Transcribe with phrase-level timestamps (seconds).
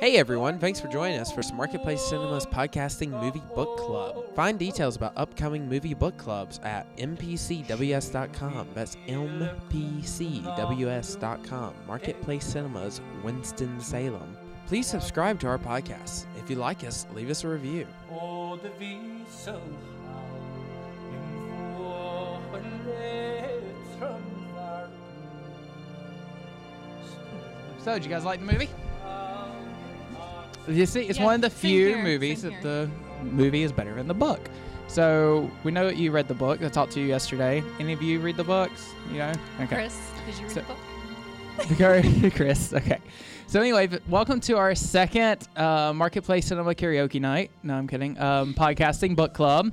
[0.00, 4.34] Hey everyone, thanks for joining us for Marketplace Cinema's podcasting movie book club.
[4.34, 8.68] Find details about upcoming movie book clubs at mpcws.com.
[8.74, 9.34] That's mpcws.com.
[11.86, 14.36] Marketplace Cinemas, Winston-Salem.
[14.66, 16.26] Please subscribe to our podcast.
[16.36, 17.86] If you like us, leave us a review.
[18.10, 18.58] Oh,
[27.84, 28.68] So, did you guys like the movie?
[30.66, 32.90] You see, it's one of the same few here, movies same that the
[33.22, 34.40] movie is better than the book.
[34.88, 36.62] So we know that you read the book.
[36.62, 37.62] I talked to you yesterday.
[37.78, 38.92] Any of you read the books?
[39.10, 39.32] You know?
[39.60, 39.66] Okay.
[39.76, 40.78] Chris, did you read So- the book?
[41.72, 42.72] Okay, Chris.
[42.72, 42.98] Okay.
[43.46, 47.50] So anyway, v- welcome to our second uh, Marketplace Cinema Karaoke Night.
[47.62, 48.18] No, I'm kidding.
[48.18, 49.72] Um, podcasting book club.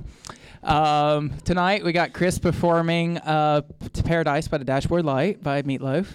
[0.62, 3.62] Um, tonight we got Chris performing uh,
[3.94, 6.06] "To Paradise" by the Dashboard Light by Meatloaf.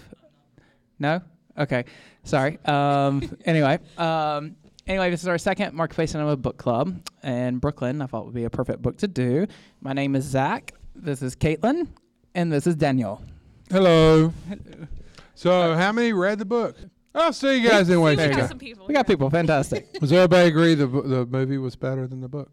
[1.00, 1.22] No.
[1.58, 1.86] Okay.
[2.24, 2.60] Sorry.
[2.66, 3.80] Um, anyway.
[3.98, 8.02] Um, Anyway, this is our second Marketplace Cinema book club in Brooklyn.
[8.02, 9.46] I thought would be a perfect book to do.
[9.82, 10.72] My name is Zach.
[10.96, 11.90] This is Caitlin,
[12.36, 13.22] and this is Daniel.
[13.70, 14.32] Hello.
[14.48, 14.88] Hello.
[15.36, 16.78] So, how many read the book?
[17.14, 18.16] I'll see you guys anyway.
[18.16, 18.88] There we you got some people.
[18.88, 19.30] We got people.
[19.30, 19.92] Fantastic.
[20.00, 22.50] Does everybody agree the bo- the movie was better than the book?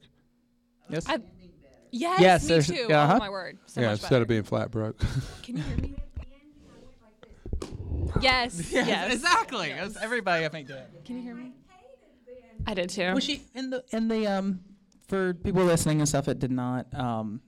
[0.88, 1.04] Yes.
[1.08, 1.18] I-
[1.92, 2.92] yes, Yes, me there's- too.
[2.92, 3.12] uh-huh.
[3.14, 3.58] Oh my word.
[3.66, 4.22] So yeah, much instead better.
[4.22, 4.98] of being flat broke.
[5.44, 5.94] Can you hear me?
[8.20, 8.70] Yes.
[8.72, 9.12] Yes.
[9.14, 9.68] exactly.
[9.72, 10.82] That's everybody I think did.
[11.04, 11.52] Can you hear me?
[12.66, 13.02] I did too.
[13.08, 14.60] Well, she in the in the um
[15.08, 17.40] for people listening and stuff that did not um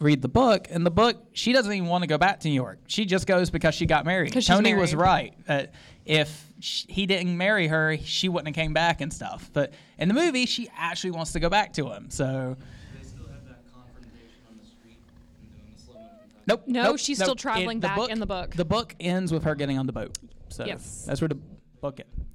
[0.00, 0.68] read the book.
[0.68, 2.78] In the book, she doesn't even want to go back to New York.
[2.86, 4.32] She just goes because she got married.
[4.32, 5.34] 'Cause she's Tony was right.
[5.48, 5.64] Uh,
[6.04, 9.50] if sh- he didn't marry her, she wouldn't have came back and stuff.
[9.52, 12.10] But in the movie, she actually wants to go back to him.
[12.10, 12.56] So.
[16.46, 16.64] Nope.
[16.66, 17.26] No, nope, she's nope.
[17.26, 18.50] still traveling It- the back book- in the book.
[18.54, 20.18] The book ends with her getting on the boat.
[20.48, 21.04] So Yes.
[21.06, 21.38] that's where the
[21.80, 22.28] book ends.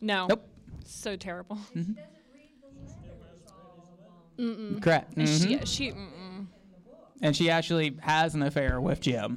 [0.00, 0.26] no.
[0.26, 0.48] Nope.
[0.84, 1.58] So terrible.
[4.80, 5.14] Correct.
[5.16, 5.26] Mhm.
[5.26, 6.46] She, she, mm-mm.
[7.20, 9.36] and she actually has an affair with Jim.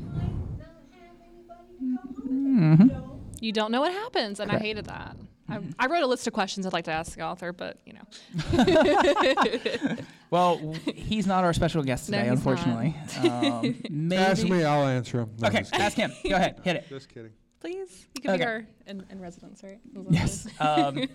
[3.40, 5.16] you don't know what happens, and I hated that.
[5.48, 7.94] I, I wrote a list of questions I'd like to ask the author, but you
[7.94, 8.06] know.
[10.32, 12.96] Well, w- he's not our special guest No, today, he's unfortunately.
[13.30, 14.22] Um, maybe.
[14.22, 15.30] Ask me, I'll answer them.
[15.44, 16.12] Okay, ask him.
[16.28, 16.90] Go ahead, hit it.
[16.90, 17.32] Just kidding.
[17.62, 18.38] Please, you can Okay.
[18.40, 19.80] be our in, in residence, right?
[20.10, 20.48] Yes.
[20.60, 21.08] Um,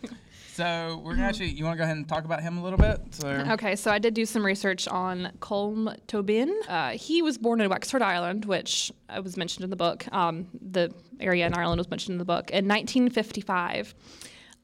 [0.54, 1.50] so we're gonna actually.
[1.50, 3.00] You want to go ahead and talk about him a little bit?
[3.10, 6.50] So, Okay, so I did do some research on Colm Tóibín.
[6.68, 10.06] Uh, he was born in Wexford, Ireland, which uh, was mentioned in the book.
[10.12, 13.94] Um, the area in Ireland was mentioned in the book in 1955.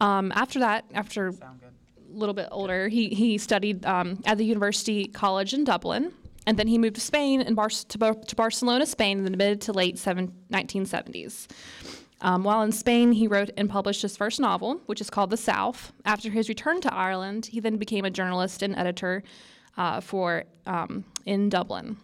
[0.01, 1.33] Um, after that, after a
[2.11, 6.13] little bit older, he he studied um, at the University College in Dublin,
[6.47, 9.37] and then he moved to Spain and Bar- to, Bar- to Barcelona, Spain, in the
[9.37, 11.47] mid to late seven- 1970s.
[12.21, 15.37] Um, while in Spain, he wrote and published his first novel, which is called The
[15.37, 15.93] South.
[16.05, 19.23] After his return to Ireland, he then became a journalist and editor
[19.77, 21.99] uh, for um, in Dublin.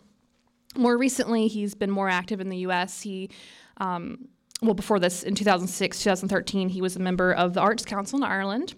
[0.77, 3.03] More recently, he's been more active in the U.S.
[3.03, 3.31] He,
[3.78, 4.28] um,
[4.61, 8.23] well, before this, in 2006, 2013, he was a member of the Arts Council in
[8.23, 8.75] Ireland,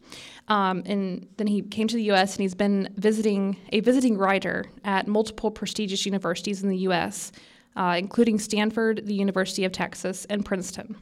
[0.48, 2.34] um, and then he came to the U.S.
[2.34, 7.32] and he's been visiting a visiting writer at multiple prestigious universities in the U.S.,
[7.76, 10.96] uh, including Stanford, the University of Texas, and Princeton.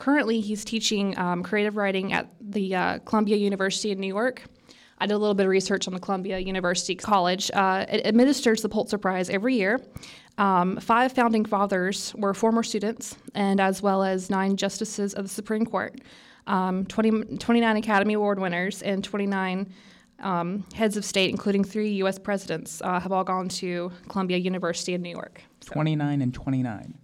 [0.00, 4.42] Currently, he's teaching um, creative writing at the uh, Columbia University in New York.
[4.96, 7.50] I did a little bit of research on the Columbia University College.
[7.52, 9.78] Uh, it administers the Pulitzer Prize every year.
[10.38, 15.28] Um, five founding fathers were former students, and as well as nine justices of the
[15.28, 16.00] Supreme Court,
[16.46, 19.70] um, 20, 29 Academy Award winners, and 29
[20.20, 22.18] um, heads of state, including three U.S.
[22.18, 25.42] presidents, uh, have all gone to Columbia University in New York.
[25.60, 26.94] So, 29 and 29.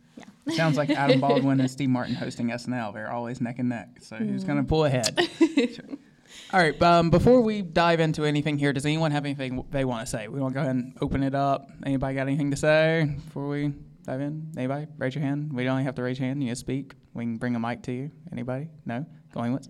[0.46, 0.56] Yeah.
[0.56, 2.94] Sounds like Alec Baldwin and Steve Martin hosting SNL.
[2.94, 3.88] They're always neck and neck.
[4.00, 4.46] So who's Mm.
[4.46, 5.28] gonna pull ahead?
[5.38, 5.84] Sure.
[6.52, 6.80] All right.
[6.82, 10.28] Um, before we dive into anything here, does anyone have anything they want to say?
[10.28, 11.68] We want to go ahead and open it up.
[11.84, 13.72] Anybody got anything to say before we
[14.04, 14.52] dive in?
[14.56, 14.86] Anybody?
[14.98, 15.52] Raise your hand.
[15.52, 16.42] We don't have to raise your hand.
[16.42, 16.94] You just speak.
[17.14, 18.10] We can bring a mic to you.
[18.31, 18.69] Anybody?
[18.84, 19.04] No.
[19.32, 19.69] Going once.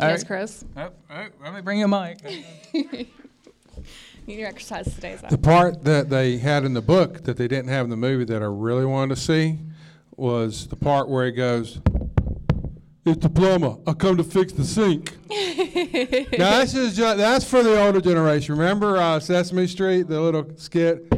[0.00, 0.26] All yes, right.
[0.26, 0.64] Chris.
[0.76, 2.18] Oh, oh, let me bring you a mic.
[4.26, 5.30] You need your exercise today, Zach.
[5.30, 8.24] The part that they had in the book that they didn't have in the movie
[8.26, 9.58] that I really wanted to see
[10.16, 11.80] was the part where he goes,
[13.04, 13.76] "It's the plumber.
[13.86, 15.16] I come to fix the sink."
[16.38, 18.56] now this is ju- that's for the older generation.
[18.56, 21.12] Remember uh, Sesame Street, the little skit.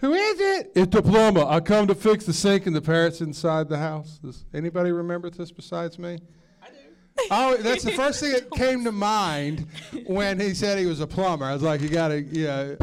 [0.00, 0.72] Who is it?
[0.74, 1.44] It's the plumber.
[1.44, 4.18] I come to fix the sink and the parrots inside the house.
[4.22, 6.18] Does anybody remember this besides me?
[6.62, 7.26] I do.
[7.30, 9.66] Oh, that's the first thing that came to mind
[10.06, 11.44] when he said he was a plumber.
[11.44, 12.76] I was like, you got to, you know,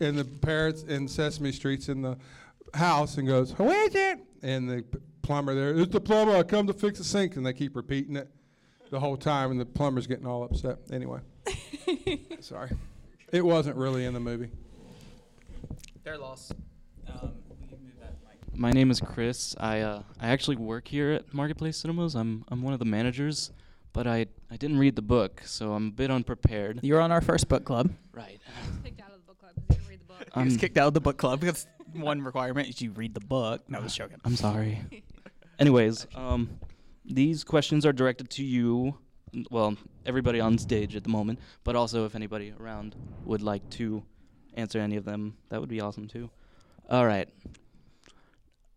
[0.00, 2.16] and the parrots in Sesame Street's in the
[2.76, 4.18] house and goes, who is it?
[4.42, 5.74] And the p- plumber there.
[5.78, 6.36] It's the plumber.
[6.36, 8.28] I come to fix the sink, and they keep repeating it
[8.90, 10.78] the whole time, and the plumber's getting all upset.
[10.92, 11.20] Anyway,
[12.40, 12.70] sorry,
[13.32, 14.50] it wasn't really in the movie.
[16.04, 16.52] Their loss.
[17.08, 18.58] Um, we can move that mic.
[18.58, 19.54] My name is Chris.
[19.58, 22.14] I uh, I actually work here at Marketplace Cinemas.
[22.14, 23.50] I'm I'm one of the managers,
[23.94, 26.80] but I I didn't read the book, so I'm a bit unprepared.
[26.82, 27.90] You're on our first book club.
[28.12, 28.38] Right.
[28.84, 30.18] Kicked out of the book club because you didn't read the book.
[30.34, 31.66] He was Um, kicked out of the book club because
[32.00, 33.62] one requirement is you read the book.
[33.68, 34.18] No, I was joking.
[34.24, 34.80] I'm sorry.
[35.58, 36.58] Anyways, um,
[37.04, 38.98] these questions are directed to you.
[39.50, 39.76] Well,
[40.06, 42.94] everybody on stage at the moment, but also if anybody around
[43.24, 44.02] would like to
[44.54, 46.30] answer any of them, that would be awesome too.
[46.88, 47.28] All right.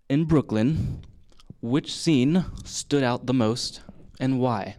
[0.09, 1.01] In Brooklyn,
[1.61, 3.81] which scene stood out the most
[4.19, 4.77] and why?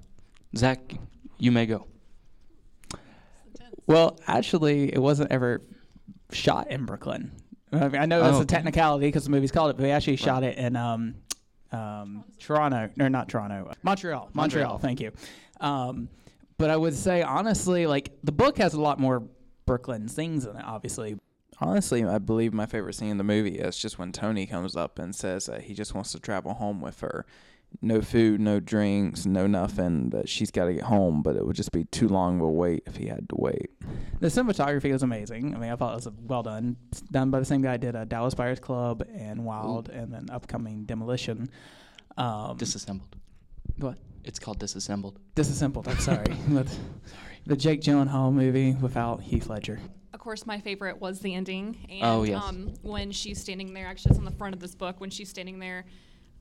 [0.56, 0.80] Zach,
[1.38, 1.86] you may go.
[3.86, 5.62] Well, actually, it wasn't ever
[6.32, 7.32] shot in Brooklyn.
[7.72, 9.90] I, mean, I know that's Oh, a technicality because the movie's called it, but we
[9.90, 11.14] actually shot it in um,
[11.72, 14.30] um, Toronto, or not Toronto, Montreal.
[14.32, 14.78] Montreal, Montreal.
[14.78, 15.12] thank you.
[15.60, 16.08] Um,
[16.56, 19.22] but I would say honestly, like the book has a lot more
[19.66, 20.64] Brooklyn things in it.
[20.64, 21.18] Obviously,
[21.60, 24.98] Honestly, I believe my favorite scene in the movie is just when Tony comes up
[25.00, 27.26] and says that he just wants to travel home with her.
[27.80, 31.54] No food, no drinks, no nothing, but she's got to get home, but it would
[31.54, 33.70] just be too long of a wait if he had to wait.
[34.20, 35.54] the cinematography was amazing.
[35.54, 36.76] I mean, I thought it was well done.
[36.90, 40.12] It's done by the same guy who did uh, Dallas Buyers Club and Wild, and
[40.12, 41.48] then upcoming Demolition.
[42.16, 43.14] Um, Disassembled.
[43.76, 43.98] what?
[44.24, 45.20] It's called Disassembled.
[45.36, 45.86] Disassembled.
[45.88, 46.24] I'm sorry.
[46.48, 46.66] Sorry.
[47.46, 49.78] the Jake Gyllenhaal movie without Heath Ledger.
[50.12, 51.76] Of course, my favorite was the ending.
[51.88, 52.42] And, Oh, yes.
[52.42, 55.00] Um, when she's standing there, actually, it's on the front of this book.
[55.00, 55.84] When she's standing there,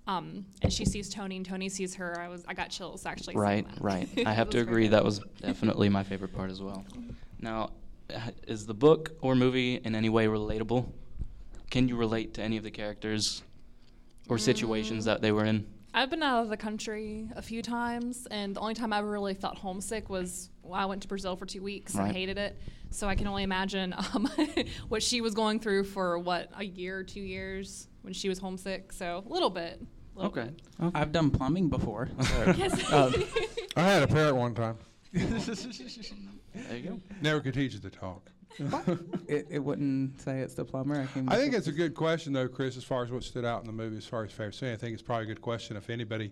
[0.07, 2.19] um, and she sees Tony, and Tony sees her.
[2.19, 3.35] I was, I got chills actually.
[3.35, 4.07] Right, right.
[4.25, 6.85] I have to agree that was definitely my favorite part as well.
[7.39, 7.71] Now,
[8.47, 10.89] is the book or movie in any way relatable?
[11.69, 13.43] Can you relate to any of the characters
[14.29, 15.67] or situations that they were in?
[15.93, 19.09] I've been out of the country a few times, and the only time I ever
[19.09, 22.57] really felt homesick was when I went to Brazil for two weeks and hated it.
[22.91, 24.29] So I can only imagine um,
[24.87, 28.93] what she was going through for what a year, two years when she was homesick.
[28.93, 29.81] So a little bit.
[30.17, 30.51] Little Okay.
[30.81, 30.99] okay.
[30.99, 32.09] I've done plumbing before.
[32.55, 32.91] Yes.
[32.91, 33.13] Um,
[33.75, 34.77] I had a parrot one time.
[35.13, 36.99] There you go.
[37.21, 38.29] Never could teach it to talk.
[39.27, 41.01] it, it wouldn't say it's the plumber.
[41.01, 43.45] I, can I think it's a good question, though, Chris, as far as what stood
[43.45, 44.73] out in the movie, as far as favorite scene.
[44.73, 46.31] I think it's probably a good question if anybody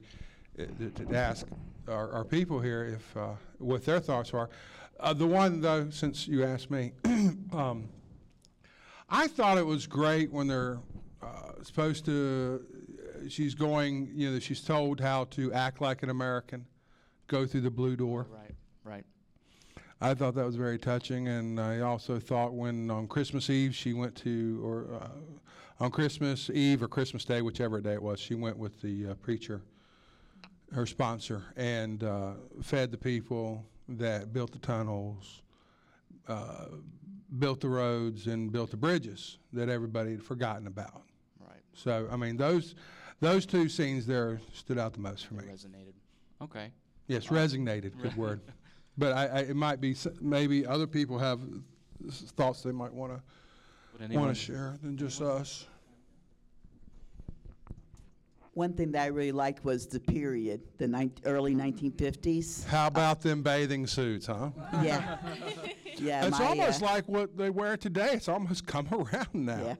[0.59, 1.45] uh, to, to ask
[1.88, 4.49] our, our people here if uh, what their thoughts are.
[4.99, 6.93] Uh, the one, though, since you asked me,
[7.53, 7.89] um,
[9.09, 10.79] I thought it was great when they're
[11.21, 12.65] uh, supposed to.
[13.30, 16.66] She's going, you know, she's told how to act like an American,
[17.27, 18.27] go through the blue door.
[18.30, 19.06] Right, right.
[20.01, 23.94] I thought that was very touching, and I also thought when on Christmas Eve she
[23.94, 28.36] went to, or uh, on Christmas Eve or Christmas Day, whichever day it was, she
[28.36, 29.62] went with the uh, preacher,
[30.74, 35.42] her sponsor, and uh, fed the people that built the tunnels,
[36.27, 36.66] uh,
[37.39, 41.04] built the roads, and built the bridges that everybody had forgotten about.
[41.39, 41.62] Right.
[41.74, 42.75] So, I mean, those
[43.21, 45.44] those two scenes there stood out the most for me.
[45.45, 45.94] Resonated.
[46.41, 46.71] Okay.
[47.07, 48.41] Yes, resignated, good word.
[48.97, 51.39] But I, I, it might be, s- maybe other people have
[52.07, 53.21] s- thoughts they might want to,
[53.94, 55.65] Would want anyone to share than just us.
[58.53, 62.65] One thing that I really liked was the period, the nine early 1950s.
[62.65, 64.51] How about them bathing suits, huh?
[64.81, 65.17] Yeah.
[65.98, 66.25] Yeah.
[66.27, 68.10] It's my, almost uh, like what they wear today.
[68.12, 69.63] It's almost come around now.
[69.63, 69.75] Yeah.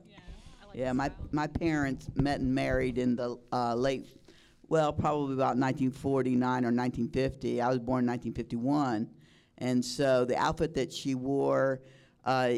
[0.76, 4.08] Yeah, my, my parents met and married in the uh, late,
[4.68, 7.62] well, probably about 1949 or 1950.
[7.62, 9.10] I was born in 1951.
[9.60, 11.80] And so the outfit that she wore
[12.26, 12.56] uh,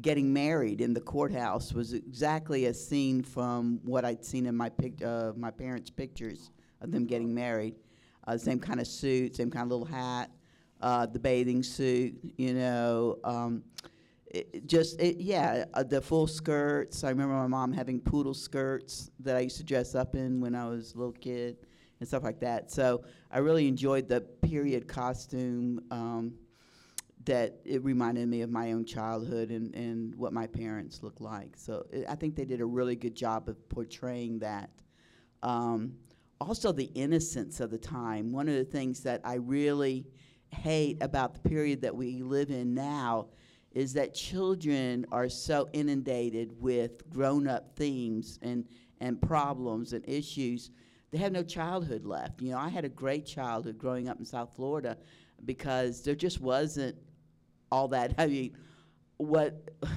[0.00, 4.70] getting married in the courthouse was exactly a scene from what I'd seen in my,
[4.70, 7.74] pic- uh, my parents' pictures of them getting married.
[8.26, 10.30] Uh, same kind of suit, same kind of little hat,
[10.80, 13.18] uh, the bathing suit, you know.
[13.22, 13.64] Um,
[14.30, 17.04] it, just it, yeah uh, the full skirts.
[17.04, 20.54] I remember my mom having poodle skirts that i used to dress up in when
[20.54, 21.56] i was a little kid
[21.98, 22.70] and stuff like that.
[22.70, 26.34] So i really enjoyed the period costume um,
[27.24, 31.56] that it reminded me of my own childhood and, and what my parents looked like.
[31.56, 34.70] So it, i think they did a really good job of portraying that.
[35.42, 35.94] Um,
[36.40, 38.32] also the innocence of the time.
[38.32, 40.06] One of the things that i really
[40.52, 43.28] hate about the period that we live in now
[43.72, 48.64] is that children are so inundated with grown-up themes and,
[49.00, 50.70] and problems and issues
[51.10, 54.24] they have no childhood left you know i had a great childhood growing up in
[54.24, 54.96] south florida
[55.44, 56.96] because there just wasn't
[57.70, 58.56] all that i mean
[59.20, 59.70] what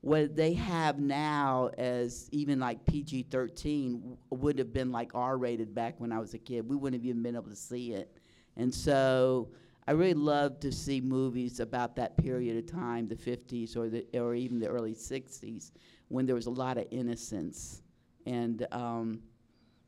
[0.00, 5.74] what they have now as even like PG 13 would have been like R rated
[5.74, 6.68] back when I was a kid.
[6.68, 8.14] We wouldn't have even been able to see it.
[8.58, 9.48] And so
[9.86, 14.06] I really love to see movies about that period of time, the 50s or, the,
[14.18, 15.72] or even the early 60s,
[16.08, 17.82] when there was a lot of innocence.
[18.24, 19.20] And, um,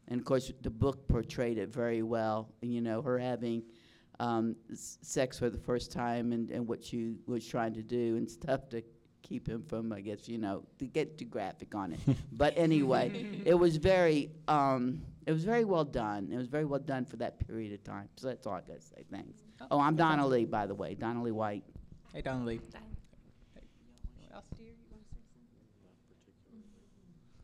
[0.08, 2.52] and of course, the book portrayed it very well.
[2.60, 3.62] You know, her having
[4.20, 8.16] um, s- sex for the first time and, and what she was trying to do
[8.16, 8.82] and stuff to
[9.22, 12.00] keep him from, I guess, you know, to get too graphic on it.
[12.32, 16.28] but anyway, it was very, um, it was very well done.
[16.30, 18.10] It was very well done for that period of time.
[18.16, 19.04] So that's all I got to say.
[19.10, 19.45] Thanks.
[19.70, 21.64] Oh, I'm Donna Lee, by the way, Donna Lee White.
[22.12, 22.60] Hey, Donnelly.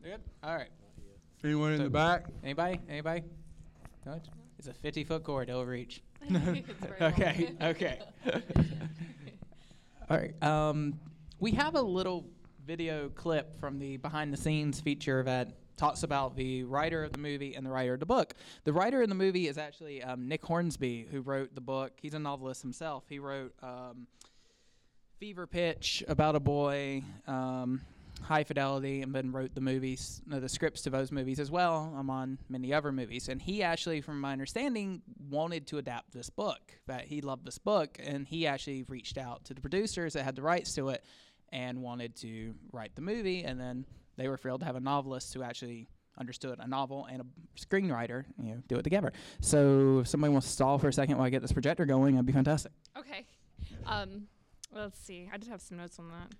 [0.01, 0.19] Good.
[0.43, 0.69] All right.
[1.43, 2.25] Anyone in So- the back?
[2.43, 2.79] Anybody?
[2.89, 3.23] Anybody?
[4.05, 5.49] No, it's- It's a 50 foot cord.
[5.49, 6.01] It'll reach.
[6.21, 6.29] It's
[6.79, 7.55] very okay.
[7.61, 7.99] Okay.
[10.09, 10.41] All right.
[10.43, 10.99] Um,
[11.39, 12.25] we have a little
[12.65, 17.17] video clip from the behind the scenes feature that talks about the writer of the
[17.17, 18.33] movie and the writer of the book.
[18.63, 21.93] The writer in the movie is actually um, Nick Hornby, who wrote the book.
[22.01, 23.03] He's a novelist himself.
[23.09, 24.07] He wrote um,
[25.19, 27.81] Fever Pitch, About a Boy, um,
[28.21, 31.93] High Fidelity, and then wrote the movies, no, the scripts to those movies as well,
[31.97, 33.27] among many other movies.
[33.27, 36.61] And he actually, from my understanding, wanted to adapt this book.
[36.87, 40.35] That he loved this book, and he actually reached out to the producers that had
[40.35, 41.03] the rights to it,
[41.51, 43.43] and wanted to write the movie.
[43.43, 43.85] And then
[44.17, 47.25] they were thrilled to have a novelist who actually understood a novel and a
[47.59, 49.11] screenwriter, you know, do it together.
[49.41, 52.15] So if somebody wants to stall for a second while I get this projector going,
[52.15, 52.71] that'd be fantastic.
[52.97, 53.25] Okay.
[53.85, 54.27] Um,
[54.71, 55.29] well, let's see.
[55.31, 56.35] I did have some notes on that.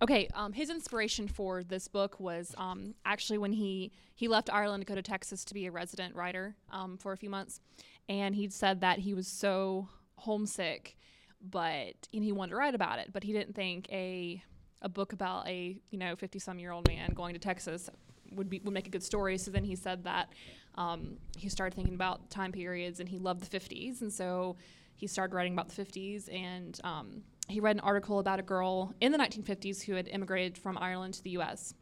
[0.00, 0.28] Okay.
[0.34, 4.86] Um, his inspiration for this book was um, actually when he he left Ireland to
[4.86, 7.60] go to Texas to be a resident writer um, for a few months,
[8.08, 10.96] and he said that he was so homesick,
[11.40, 14.42] but and he wanted to write about it, but he didn't think a
[14.82, 17.90] a book about a you know 50 some year old man going to Texas
[18.32, 19.38] would be would make a good story.
[19.38, 20.32] So then he said that
[20.76, 24.56] um, he started thinking about time periods and he loved the 50s, and so
[24.96, 26.32] he started writing about the 50s.
[26.32, 30.58] And um, he read an article about a girl in the 1950s who had immigrated
[30.58, 31.74] from Ireland to the U.S.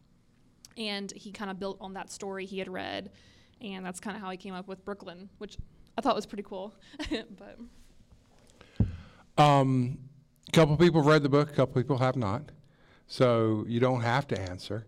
[0.76, 3.10] And he kind of built on that story he had read,
[3.60, 5.56] and that's kind of how he came up with Brooklyn, which
[5.96, 6.74] I thought was pretty cool.
[7.10, 7.58] but
[9.42, 9.98] Um,
[10.48, 12.50] a couple people read the book, a couple people have not.
[13.06, 14.86] So you don't have to answer.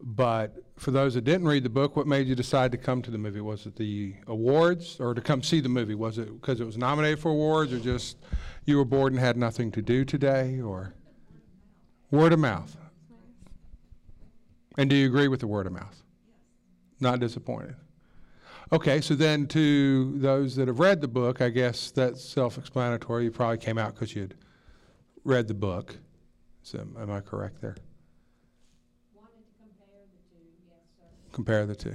[0.00, 3.10] But for those that didn't read the book, what made you decide to come to
[3.10, 3.40] the movie?
[3.40, 5.94] Was it the awards or to come see the movie?
[5.94, 8.18] Was it because it was nominated for awards or just
[8.66, 10.94] you were bored and had nothing to do today or
[12.10, 12.76] word of mouth?
[14.76, 16.02] And do you agree with the word of mouth?
[17.00, 17.76] Not disappointed.
[18.72, 23.24] Okay, so then to those that have read the book, I guess that's self-explanatory.
[23.24, 24.34] You probably came out because you'd
[25.22, 25.96] read the book.
[26.64, 27.76] So am I correct there?
[31.32, 31.90] Compare the two.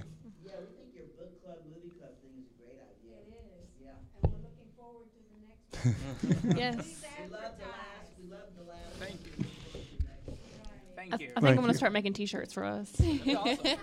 [0.46, 3.16] Yeah, we think your book club, movie club thing is a great idea.
[3.26, 3.70] It is.
[3.82, 3.92] Yeah.
[4.22, 6.58] And we're looking forward to the next one.
[6.58, 9.00] Yes, We love the last, we love the last.
[9.00, 9.46] Thank you.
[10.28, 11.16] I, Thank you.
[11.16, 11.72] I think Thank I'm going you.
[11.72, 12.90] to start making T-shirts for us.
[12.92, 13.72] Seriously.
[13.72, 13.78] Um,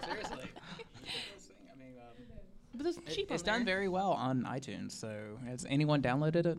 [2.75, 3.75] but those cheap It's on done there.
[3.77, 4.93] very well on iTunes.
[4.93, 6.59] So has anyone downloaded it?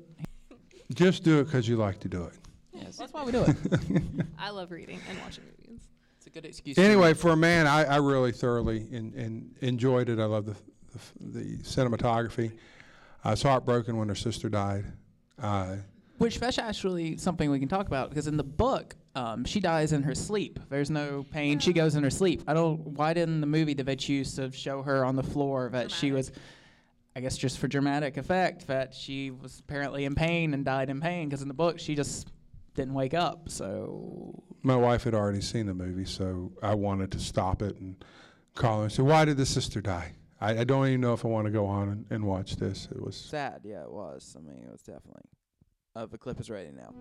[0.93, 2.34] Just do it because you like to do it.
[2.81, 2.98] Yes.
[2.98, 3.55] That's why we do it.
[4.39, 5.81] I love reading and watching movies.
[6.17, 6.75] It's a good excuse.
[6.75, 7.17] to Anyway, read.
[7.17, 10.19] for a man, I, I really thoroughly in, in enjoyed it.
[10.19, 10.55] I love the,
[11.19, 12.51] the, the cinematography.
[13.24, 14.86] I was heartbroken when her sister died.
[15.41, 15.77] Uh,
[16.17, 19.93] which that's actually something we can talk about because in the book, um, she dies
[19.93, 20.60] in her sleep.
[20.69, 21.60] There's no pain.
[21.60, 22.41] She goes in her sleep.
[22.48, 22.79] I don't.
[22.79, 26.12] Why didn't the movie did they choose to show her on the floor that she
[26.12, 26.31] was?
[27.15, 31.01] I guess just for dramatic effect that she was apparently in pain and died in
[31.01, 32.27] pain because in the book she just
[32.77, 33.50] didn't wake up.
[33.50, 38.01] So my wife had already seen the movie, so I wanted to stop it and
[38.55, 41.25] call her and say, "Why did the sister die?" I, I don't even know if
[41.25, 42.88] I want to go on and, and watch this.
[42.91, 44.36] It was Sad, yeah, it was.
[44.38, 45.24] I mean, it was definitely.
[45.96, 46.93] Uh, the clip is ready now.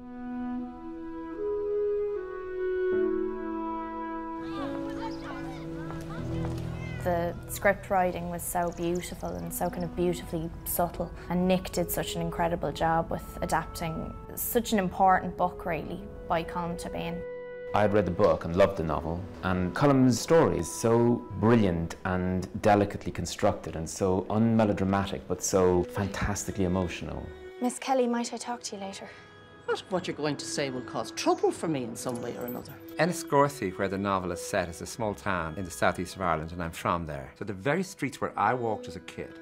[7.05, 11.13] The script writing was so beautiful and so kind of beautifully subtle.
[11.29, 16.43] And Nick did such an incredible job with adapting such an important book, really, by
[16.45, 17.21] Colm Tóibín.
[17.75, 21.97] I had read the book and loved the novel, and Colm's story is so brilliant
[22.05, 27.27] and delicately constructed and so unmelodramatic but so fantastically emotional.
[27.61, 29.09] Miss Kelly, might I talk to you later?
[29.67, 32.47] What, what you're going to say will cause trouble for me in some way or
[32.47, 32.73] another.
[32.99, 36.53] Enniscorthy, where the novel is set, is a small town in the southeast of Ireland,
[36.53, 37.33] and I'm from there.
[37.39, 39.41] So the very streets where I walked as a kid,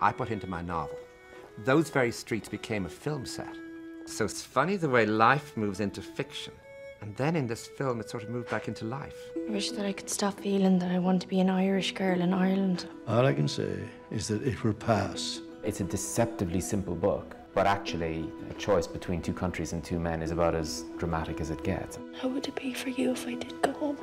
[0.00, 0.98] I put into my novel.
[1.64, 3.56] Those very streets became a film set.
[4.10, 6.52] So it's funny the way life moves into fiction.
[7.00, 9.14] And then in this film, it sort of moved back into life.
[9.48, 12.20] I wish that I could stop feeling that I want to be an Irish girl
[12.20, 12.86] in Ireland.
[13.06, 13.72] All I can say
[14.10, 15.40] is that it will pass.
[15.62, 20.22] It's a deceptively simple book, but actually, a choice between two countries and two men
[20.22, 21.98] is about as dramatic as it gets.
[22.20, 23.96] How would it be for you if I did go home?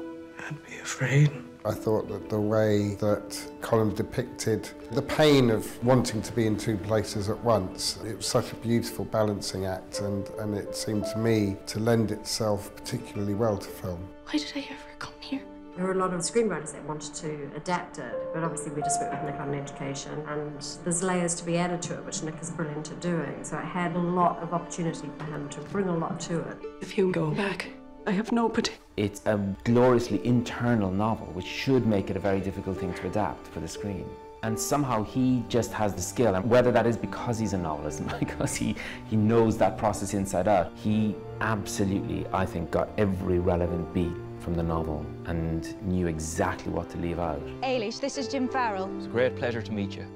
[0.46, 1.32] And be afraid.
[1.66, 3.30] I thought that the way that
[3.62, 8.26] Colm depicted the pain of wanting to be in two places at once, it was
[8.26, 13.34] such a beautiful balancing act, and, and it seemed to me to lend itself particularly
[13.34, 14.08] well to film.
[14.26, 15.42] Why did I ever come here?
[15.76, 19.00] There were a lot of screenwriters that wanted to adapt it, but obviously we just
[19.00, 22.36] worked with Nick on education, and there's layers to be added to it, which Nick
[22.42, 23.44] is brilliant at doing.
[23.44, 26.58] So it had a lot of opportunity for him to bring a lot to it.
[26.82, 27.70] If you go back,
[28.08, 28.72] I have nobody.
[28.96, 33.48] It's a gloriously internal novel, which should make it a very difficult thing to adapt
[33.48, 34.06] for the screen.
[34.44, 38.02] And somehow he just has the skill, and whether that is because he's a novelist
[38.20, 38.78] because he,
[39.10, 44.54] he knows that process inside out, he absolutely, I think, got every relevant beat from
[44.54, 47.46] the novel and knew exactly what to leave out.
[47.62, 48.90] Eilis, this is Jim Farrell.
[48.96, 50.08] It's a great pleasure to meet you.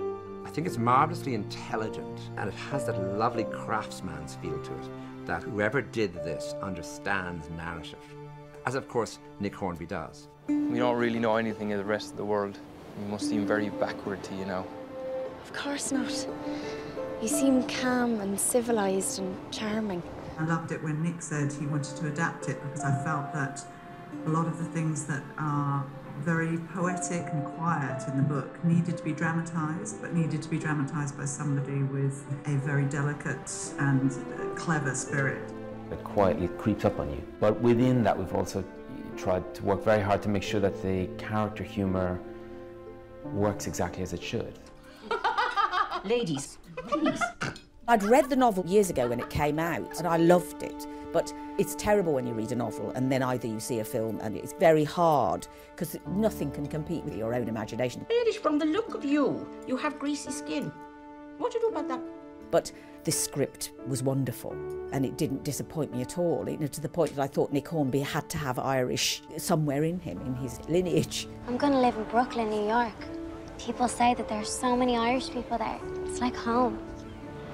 [0.46, 4.90] I think it's marvelously intelligent, and it has that lovely craftsman's feel to it,
[5.26, 8.00] that whoever did this understands narrative.
[8.66, 10.28] As of course Nick Hornby does.
[10.48, 12.58] We don't really know anything of the rest of the world.
[13.00, 14.66] We must seem very backward to you now.
[15.44, 16.28] Of course not.
[17.22, 20.02] You seem calm and civilized and charming.
[20.40, 23.64] I loved it when Nick said he wanted to adapt it because I felt that
[24.26, 25.86] a lot of the things that are
[26.20, 30.60] very poetic and quiet in the book needed to be dramatised, but needed to be
[30.60, 35.42] dramatised by somebody with a very delicate and uh, clever spirit.
[35.92, 37.22] It quietly creeps up on you.
[37.40, 38.64] But within that, we've also
[39.18, 42.20] tried to work very hard to make sure that the character humour
[43.26, 44.58] works exactly as it should.
[46.04, 47.22] Ladies, please.
[47.88, 50.88] I'd read the novel years ago when it came out and I loved it.
[51.12, 54.20] But it's terrible when you read a novel and then either you see a film
[54.22, 58.06] and it's very hard because nothing can compete with your own imagination.
[58.10, 60.72] Ladies, from the look of you, you have greasy skin.
[61.38, 62.02] What do you do about that?
[62.52, 62.72] But
[63.04, 64.52] this script was wonderful
[64.92, 67.52] and it didn't disappoint me at all, you know, to the point that I thought
[67.52, 71.28] Nick Hornby had to have Irish somewhere in him, in his lineage.
[71.48, 72.94] I'm going to live in Brooklyn, New York.
[73.58, 75.80] People say that there are so many Irish people there.
[76.06, 76.80] It's like home.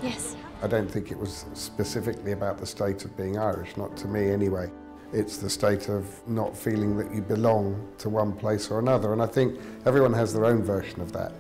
[0.02, 0.36] Yes.
[0.62, 4.32] I don't think it was specifically about the state of being Irish, not to me
[4.32, 4.72] anyway.
[5.14, 9.22] It's the state of not feeling that you belong to one place or another, and
[9.22, 11.32] I think everyone has their own version of that.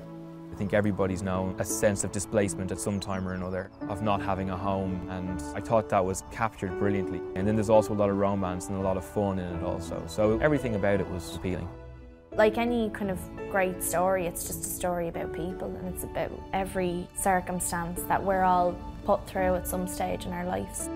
[0.53, 4.21] I think everybody's known a sense of displacement at some time or another, of not
[4.21, 7.21] having a home, and I thought that was captured brilliantly.
[7.35, 9.63] And then there's also a lot of romance and a lot of fun in it
[9.63, 11.67] also, so everything about it was appealing.
[12.33, 16.31] Like any kind of great story, it's just a story about people and it's about
[16.53, 18.77] every circumstance that we're all
[19.07, 20.89] put through at some stage in our lives.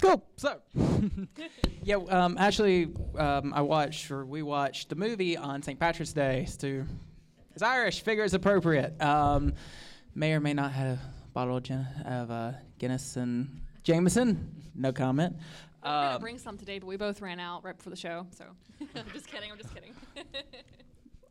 [0.00, 0.24] Cool.
[0.36, 0.60] So,
[1.82, 5.78] yeah, um, actually, um, I watched or we watched the movie on St.
[5.78, 6.48] Patrick's Day.
[6.60, 6.86] To
[7.52, 8.98] it's Irish, figure it's appropriate.
[9.02, 9.52] Um,
[10.14, 11.00] may or may not have a
[11.34, 14.50] bottle of, gin, of uh, Guinness and Jameson.
[14.74, 15.36] No comment.
[15.84, 17.96] We were gonna Um, bring some today, but we both ran out right before the
[17.96, 18.26] show.
[18.30, 18.44] So
[18.96, 19.52] I'm just kidding.
[19.52, 19.92] I'm just kidding.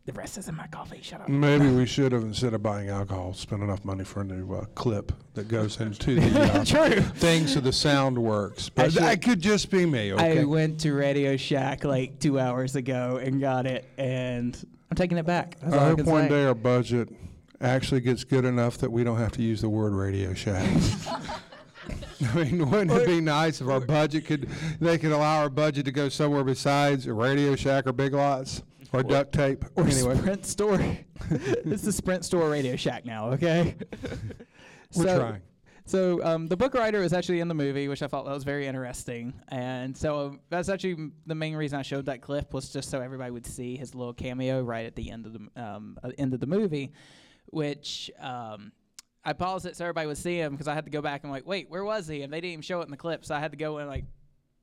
[0.06, 1.00] the rest is in my coffee.
[1.02, 1.30] Shut up.
[1.30, 4.65] Maybe we should have, instead of buying alcohol, spent enough money for a new uh,
[4.76, 7.02] clip that goes into the uh, True.
[7.02, 8.70] thing so the sound works.
[8.70, 10.41] But Actually, that could just be me, okay?
[10.41, 14.56] I went to Radio Shack like two hours ago and got it, and
[14.91, 15.58] I'm taking it back.
[15.60, 16.30] That's all I I hope can one say.
[16.30, 17.10] day our budget
[17.62, 20.70] actually gets good enough that we don't have to use the word Radio Shack.
[22.34, 25.86] I mean, wouldn't it be nice if our budget could, they could allow our budget
[25.86, 28.62] to go somewhere besides Radio Shack or Big Lots
[28.96, 29.66] or duct tape?
[29.76, 30.80] Or anyway, Sprint Store.
[31.30, 33.76] it's the Sprint Store Radio Shack now, okay?
[34.96, 35.42] We're so, trying.
[35.88, 38.44] So um, the book writer was actually in the movie, which I thought that was
[38.44, 42.70] very interesting, and so that's actually m- the main reason I showed that clip was
[42.70, 45.64] just so everybody would see his little cameo right at the end of the m-
[45.64, 46.94] um, uh, end of the movie,
[47.52, 48.72] which um,
[49.24, 51.32] I paused it so everybody would see him because I had to go back and
[51.32, 52.24] like, wait, where was he?
[52.24, 53.88] And they didn't even show it in the clip, so I had to go and
[53.88, 54.06] like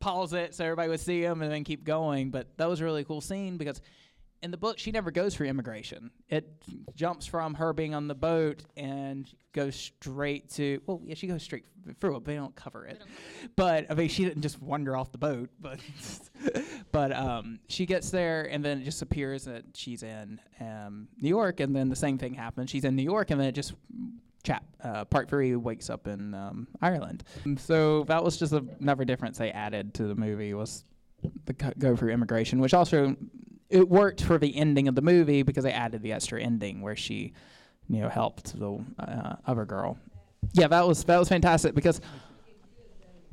[0.01, 2.31] pause it so everybody would see him and then keep going.
[2.31, 3.81] But that was a really cool scene because
[4.42, 6.11] in the book she never goes for immigration.
[6.28, 6.50] It
[6.94, 11.42] jumps from her being on the boat and goes straight to well, yeah, she goes
[11.42, 11.64] straight
[12.00, 13.00] through it, but they don't cover it.
[13.57, 15.81] But I mean, she didn't just wander off the boat, but
[16.92, 21.28] but um, she gets there and then it just appears that she's in um, New
[21.28, 22.70] York, and then the same thing happens.
[22.70, 23.74] She's in New York, and then it just
[24.42, 27.22] chap uh, part three wakes up in um, Ireland.
[27.44, 30.85] And so that was just another difference they added to the movie was
[31.44, 33.16] the go through immigration, which also
[33.72, 36.94] it worked for the ending of the movie because they added the extra ending where
[36.94, 37.32] she,
[37.88, 39.98] you know, helped the uh, other girl.
[40.52, 42.00] Yeah, that was that was fantastic because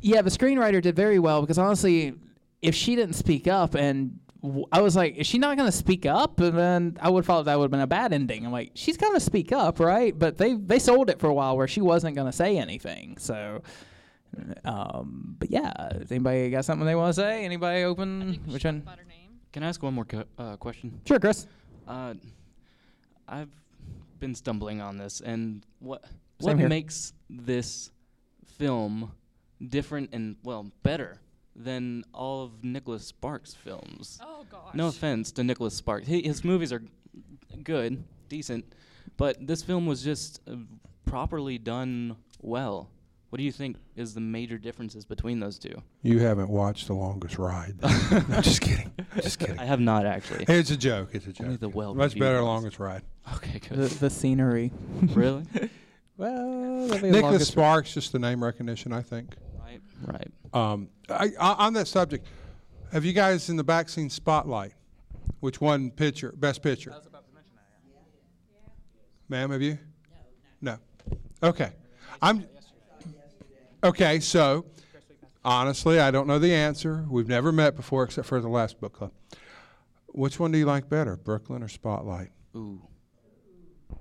[0.02, 2.13] yeah, the screenwriter did very well because honestly,
[2.62, 5.75] if she didn't speak up and w- I was like, is she not going to
[5.75, 6.39] speak up?
[6.39, 8.45] And then I would have thought that would have been a bad ending.
[8.45, 10.17] I'm like, she's going to speak up, right?
[10.17, 13.17] But they they sold it for a while where she wasn't going to say anything.
[13.17, 13.62] So,
[14.63, 15.73] um, but yeah,
[16.10, 17.43] anybody got something they want to say?
[17.43, 18.39] Anybody open?
[18.45, 18.84] Which one?
[19.52, 21.00] Can I ask one more co- uh, question?
[21.06, 21.48] Sure, Chris.
[21.88, 22.14] Uh,
[23.28, 23.50] I've
[24.20, 26.70] been stumbling on this, and what Same what here.
[26.70, 27.92] makes this
[28.58, 29.12] film
[29.70, 31.20] different and well better
[31.56, 34.20] than all of Nicholas Sparks' films?
[34.22, 34.74] Oh, gosh.
[34.74, 36.84] No offense to Nicholas Sparks, he, his movies are
[37.64, 38.66] good, decent,
[39.18, 40.56] but this film was just uh,
[41.06, 42.90] properly done well.
[43.30, 45.82] What do you think is the major differences between those two?
[46.02, 47.76] You haven't watched The Longest Ride.
[47.84, 48.92] I'm just kidding.
[49.22, 49.60] Just kidding.
[49.60, 50.46] I have not actually.
[50.48, 51.10] It's a joke.
[51.13, 51.46] It's a joke.
[51.46, 52.46] Only the well Much better ones.
[52.46, 53.04] Longest Ride.
[53.36, 53.78] Okay, good.
[53.78, 54.72] The, the scenery.
[55.13, 55.44] Really?
[56.18, 59.36] well, that'd the Nicholas longest- Sparks, just the name recognition, I think.
[59.60, 59.82] Right.
[60.06, 60.32] Right.
[60.54, 62.26] Um, I, I, on that subject,
[62.92, 64.74] have you guys in the back seen Spotlight?
[65.39, 66.94] Which won picture, best picture?
[69.30, 69.78] Ma'am, have you?
[70.62, 70.78] No.
[71.44, 71.72] Okay.
[72.22, 72.46] I'm.
[73.84, 74.65] Okay, so
[75.46, 77.06] honestly, I don't know the answer.
[77.10, 79.12] We've never met before except for the last book club.
[80.08, 82.32] Which one do you like better, Brooklyn or Spotlight?
[82.56, 82.82] Ooh.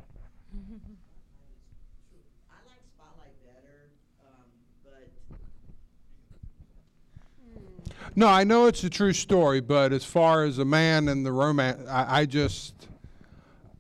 [8.17, 11.31] No, I know it's a true story, but as far as a man and the
[11.31, 12.88] romance, I, I just,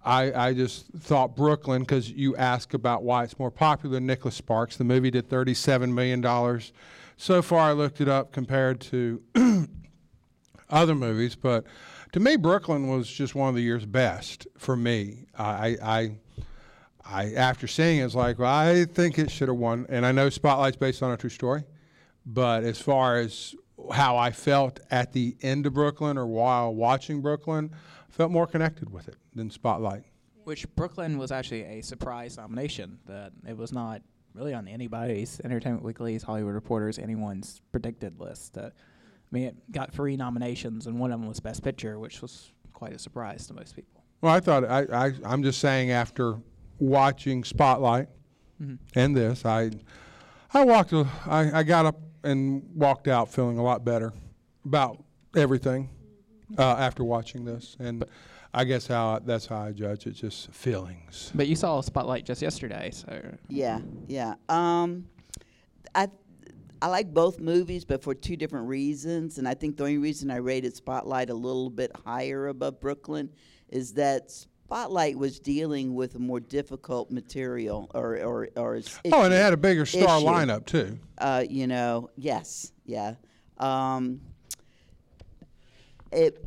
[0.04, 4.34] I, I just thought Brooklyn because you ask about why it's more popular than Nicholas
[4.34, 4.76] Sparks.
[4.76, 6.72] The movie did thirty-seven million dollars.
[7.16, 9.20] So far, I looked it up compared to
[10.70, 11.64] other movies, but
[12.12, 15.26] to me, Brooklyn was just one of the year's best for me.
[15.36, 16.10] I, I,
[17.04, 19.86] I after seeing it, it's like, well, I think it should have won.
[19.88, 21.64] And I know Spotlight's based on a true story,
[22.24, 23.54] but as far as
[23.92, 27.70] how I felt at the end of Brooklyn or while watching Brooklyn,
[28.08, 30.04] felt more connected with it than Spotlight.
[30.44, 32.98] Which Brooklyn was actually a surprise nomination.
[33.06, 34.02] That it was not
[34.34, 38.56] really on anybody's Entertainment Weekly's, Hollywood Reporters, anyone's predicted list.
[38.56, 38.70] Uh, I
[39.30, 42.92] mean, it got three nominations, and one of them was Best Picture, which was quite
[42.92, 44.02] a surprise to most people.
[44.22, 46.36] Well, I thought I, I I'm just saying after
[46.78, 48.08] watching Spotlight
[48.62, 48.78] Mhm.
[48.94, 49.70] and this, I
[50.54, 54.12] I walked a, I, I got up and walked out feeling a lot better
[54.64, 55.02] about
[55.36, 55.88] everything
[56.56, 58.04] uh, after watching this, and
[58.54, 61.30] I guess how that's how I judge it, just feelings.
[61.34, 64.34] But you saw Spotlight just yesterday, so Yeah, yeah.
[64.48, 65.06] Um,
[65.94, 66.08] I
[66.80, 69.38] I like both movies, but for two different reasons.
[69.38, 73.30] And I think the only reason I rated Spotlight a little bit higher above Brooklyn
[73.68, 79.22] is that Spotlight was dealing with a more difficult material, or or or its Oh,
[79.24, 80.26] and it had a bigger star issue.
[80.26, 80.98] lineup too.
[81.18, 83.14] Uh, you know, yes, yeah.
[83.58, 84.20] Um,
[86.12, 86.44] it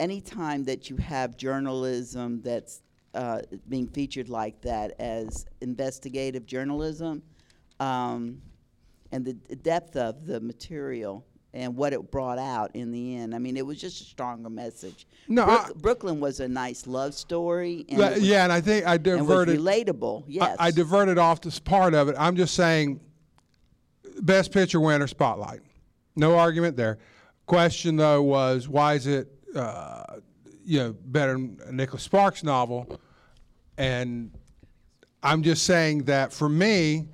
[0.00, 2.82] anytime that you have journalism that's
[3.14, 7.22] uh, being featured like that as investigative journalism,
[7.80, 8.40] um,
[9.12, 11.24] and the d- depth of the material
[11.54, 13.34] and what it brought out in the end.
[13.34, 15.06] I mean, it was just a stronger message.
[15.28, 17.86] No, Brook- Brooklyn was a nice love story.
[17.88, 19.56] And Yeah, was- yeah, and I think I diverted.
[19.56, 20.24] and relatable.
[20.28, 20.56] Yes.
[20.60, 22.16] I, I diverted off this part of it.
[22.18, 23.00] I'm just saying,
[24.20, 25.60] best picture winner, Spotlight.
[26.14, 26.98] No argument there.
[27.48, 30.02] Question though was why is it, uh,
[30.66, 33.00] you know, better than a Nicholas Sparks novel?
[33.78, 34.32] And
[35.22, 37.08] I'm just saying that for me,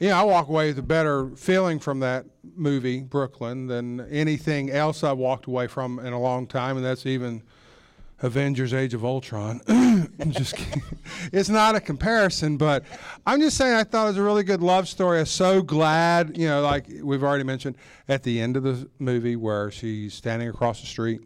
[0.00, 4.70] you know, I walk away with a better feeling from that movie, Brooklyn, than anything
[4.70, 7.44] else I've walked away from in a long time, and that's even
[8.20, 9.60] Avengers: Age of Ultron.
[10.28, 10.82] Just kidding.
[11.32, 12.84] It's not a comparison, but
[13.26, 15.18] I'm just saying I thought it was a really good love story.
[15.18, 17.76] I'm so glad, you know, like we've already mentioned
[18.08, 21.20] at the end of the movie where she's standing across the street.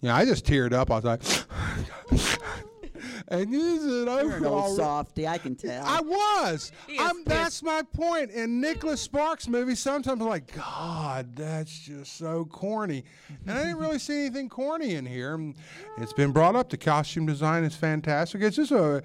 [0.00, 0.90] You know, I just teared up.
[0.90, 1.22] I was like,
[3.28, 5.84] and you said, I'm You're an old softy, I can tell.
[5.84, 6.72] I was.
[6.98, 8.30] I'm, that's my point.
[8.30, 13.04] In Nicholas Sparks movies, sometimes I'm like, God, that's just so corny.
[13.46, 15.34] And I didn't really see anything corny in here.
[15.34, 15.54] And
[15.98, 16.68] It's been brought up.
[16.68, 18.42] The costume design is fantastic.
[18.42, 19.02] It's just a,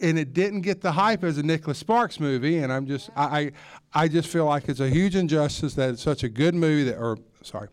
[0.00, 2.58] and it didn't get the hype as a Nicholas Sparks movie.
[2.58, 3.52] And I'm just, I, I,
[3.94, 6.98] I just feel like it's a huge injustice that it's such a good movie that,
[6.98, 7.68] or sorry,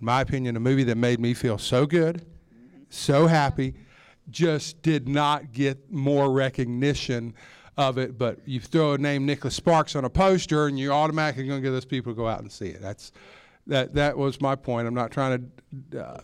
[0.00, 2.24] in my opinion, a movie that made me feel so good,
[2.88, 3.74] so happy,
[4.30, 7.34] just did not get more recognition
[7.76, 8.18] of it.
[8.18, 11.66] But you throw a name Nicholas Sparks on a poster, and you're automatically going to
[11.66, 12.80] get those people to go out and see it.
[12.80, 13.12] That's
[13.66, 13.94] that.
[13.94, 14.86] That was my point.
[14.86, 15.50] I'm not trying
[15.90, 16.20] to uh,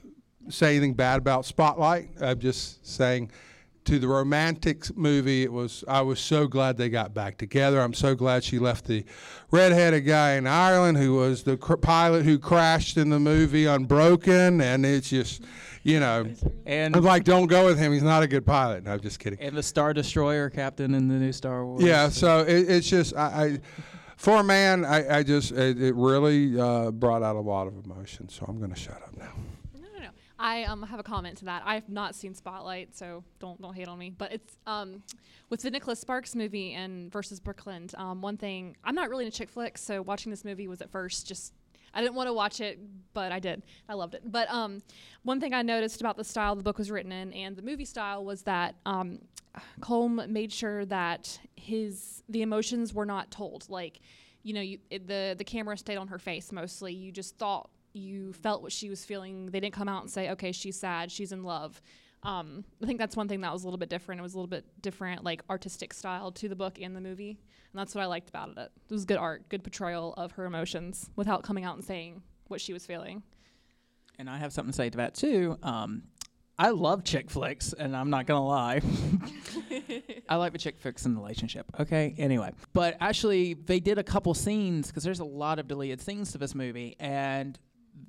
[0.49, 2.11] say anything bad about Spotlight.
[2.21, 3.31] I'm just saying,
[3.89, 7.81] to the romantics movie, it was I was so glad they got back together.
[7.81, 9.05] I'm so glad she left the
[9.51, 14.61] redheaded guy in Ireland who was the cr- pilot who crashed in the movie Unbroken,
[14.61, 15.43] and it's just,
[15.83, 16.27] you know,
[16.67, 17.93] And- I'm like, don't go with him.
[17.93, 18.85] He's not a good pilot.
[18.85, 19.39] No, I'm just kidding.
[19.41, 21.83] And the Star Destroyer captain in the new Star Wars.
[21.83, 23.59] Yeah, so it, it's just I, I,
[24.17, 27.85] for a man, I, I just it, it really uh, brought out a lot of
[27.85, 28.29] emotion.
[28.29, 29.33] So I'm going to shut up now.
[29.75, 30.09] No, no, no.
[30.39, 31.63] I um have a comment to that.
[31.65, 34.11] I have not seen Spotlight, so don't don't hate on me.
[34.11, 35.03] But it's um
[35.51, 37.89] with the Nicholas Sparks movie and versus Brooklyn.
[37.97, 40.91] Um, one thing I'm not really into chick flicks, so watching this movie was at
[40.91, 41.55] first just
[41.99, 42.79] I didn't want to watch it,
[43.13, 43.65] but I did.
[43.89, 44.23] I loved it.
[44.25, 44.83] But um,
[45.25, 47.85] one thing I noticed about the style the book was written in and the movie
[47.85, 49.19] style was that um,
[49.81, 53.69] Colm made sure that his the emotions were not told.
[53.69, 53.99] Like,
[54.45, 56.93] you know, you, it, the the camera stayed on her face mostly.
[56.93, 59.47] You just thought you felt what she was feeling.
[59.47, 61.83] They didn't come out and say, "Okay, she's sad, she's in love."
[62.23, 64.19] Um, I think that's one thing that was a little bit different.
[64.21, 67.39] It was a little bit different, like artistic style to the book and the movie,
[67.73, 68.59] and that's what I liked about it.
[68.59, 72.61] It was good art, good portrayal of her emotions without coming out and saying what
[72.61, 73.23] she was feeling.
[74.19, 75.59] And I have something to say to that too.
[75.63, 76.03] Um,
[76.59, 78.81] I love chick flicks, and I'm not gonna lie.
[80.29, 81.67] I like the chick flicks in the relationship.
[81.79, 82.17] Okay.
[82.19, 86.33] Anyway, but actually, they did a couple scenes because there's a lot of deleted scenes
[86.33, 87.57] to this movie, and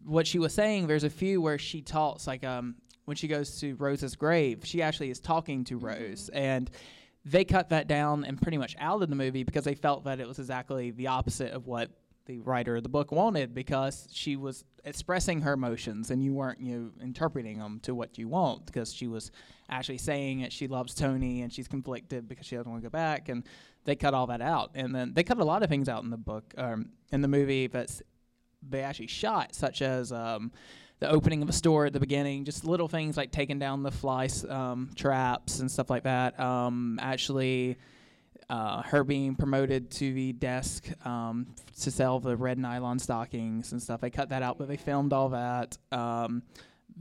[0.03, 2.75] what she was saying, there's a few where she talks like um
[3.09, 6.69] when she goes to Rose's grave, she actually is talking to Rose, and
[7.25, 10.19] they cut that down and pretty much out of the movie because they felt that
[10.19, 11.89] it was exactly the opposite of what
[12.27, 16.61] the writer of the book wanted because she was expressing her emotions and you weren't
[16.61, 19.31] you know, interpreting them to what you want because she was
[19.71, 22.91] actually saying that she loves Tony and she's conflicted because she doesn't want to go
[22.91, 23.27] back.
[23.27, 23.43] And
[23.85, 24.69] they cut all that out.
[24.75, 27.27] And then they cut a lot of things out in the book um, in the
[27.27, 28.03] movie that's
[28.61, 30.51] they actually shot such as um,
[30.99, 33.91] the opening of a store at the beginning just little things like taking down the
[33.91, 37.77] fly um, traps and stuff like that um, actually
[38.49, 41.47] uh, her being promoted to the desk um,
[41.81, 44.01] to sell the red nylon stockings and stuff.
[44.01, 45.77] They cut that out, but they filmed all that.
[45.91, 46.41] Um,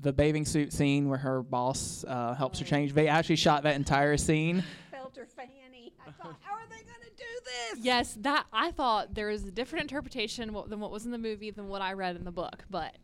[0.01, 2.93] the bathing suit scene where her boss uh, helps her change.
[2.93, 4.63] They actually shot that entire scene.
[4.91, 5.95] Felt her fanny.
[6.07, 7.85] I thought, how are they going to do this?
[7.85, 11.19] Yes, that I thought there was a different interpretation wh- than what was in the
[11.19, 12.95] movie than what I read in the book, but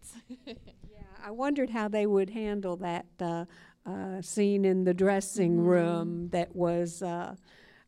[1.24, 3.46] I wondered how they would handle that uh,
[3.86, 7.34] uh, scene in the dressing room that was uh,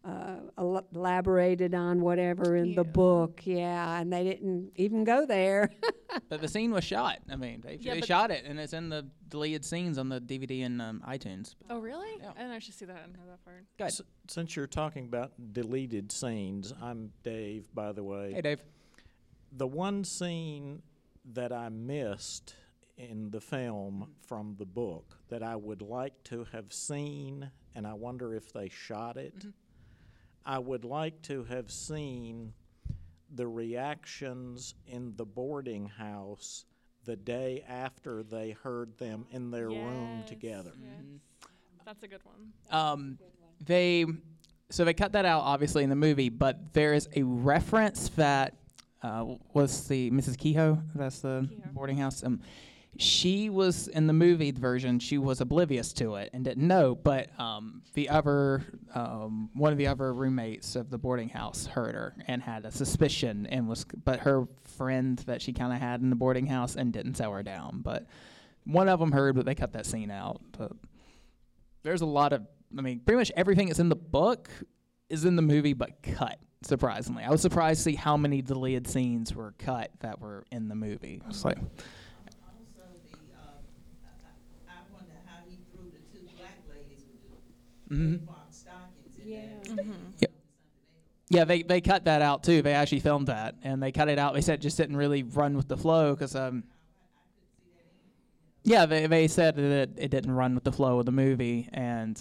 [0.05, 3.43] uh, el- elaborated on whatever in the book.
[3.45, 5.71] Yeah, and they didn't even go there.
[6.31, 7.19] but the scene was shot.
[7.31, 10.09] I mean, they, Yeah, they but- shot it, and it's in the deleted scenes on
[10.09, 11.55] the DVD and um, iTunes.
[11.69, 12.15] oh really?
[12.21, 12.97] And I didn't actually see that.
[12.97, 13.65] I didn't know that part.
[13.77, 13.93] Good.
[14.29, 18.33] since you're talking about deleted scenes, I'm Dave, by the way.
[18.33, 18.61] Hey, Dave.
[19.53, 20.81] The one scene
[21.33, 22.55] that I missed
[22.97, 27.95] in the film from the book that I would like to have seen, and I
[27.95, 29.45] wonder if they shot it.
[30.45, 32.53] I would like to have seen
[33.35, 36.65] the reactions in the boarding house
[37.05, 40.73] the day after they heard them in their room together.
[41.85, 42.53] That's a good one.
[42.71, 43.19] Um,
[43.65, 44.07] they
[44.71, 48.55] so they cut that out obviously in the movie, but there is a reference that
[49.03, 50.37] uh, was the Mrs.
[50.37, 50.83] Kehoe.
[50.95, 52.25] That's the boarding house.
[52.25, 52.41] Um,
[52.99, 54.99] she was in the movie version.
[54.99, 56.95] She was oblivious to it and didn't know.
[56.95, 61.95] But um, the other um, one of the other roommates of the boarding house heard
[61.95, 63.85] her and had a suspicion and was.
[64.05, 67.33] But her friend that she kind of had in the boarding house and didn't tell
[67.33, 67.81] her down.
[67.83, 68.07] But
[68.65, 70.41] one of them heard, but they cut that scene out.
[70.57, 70.73] But
[71.83, 74.51] there's a lot of I mean, pretty much everything that's in the book
[75.09, 76.39] is in the movie but cut.
[76.63, 80.69] Surprisingly, I was surprised to see how many deleted scenes were cut that were in
[80.69, 81.23] the movie.
[81.29, 81.59] It's like,
[87.91, 88.27] Mhm.
[90.21, 90.33] Yep.
[91.29, 92.63] Yeah, they, they cut that out too.
[92.63, 94.35] They actually filmed that, and they cut it out.
[94.35, 96.65] They said it just didn't really run with the flow because um.
[98.63, 102.21] Yeah, they they said that it didn't run with the flow of the movie, and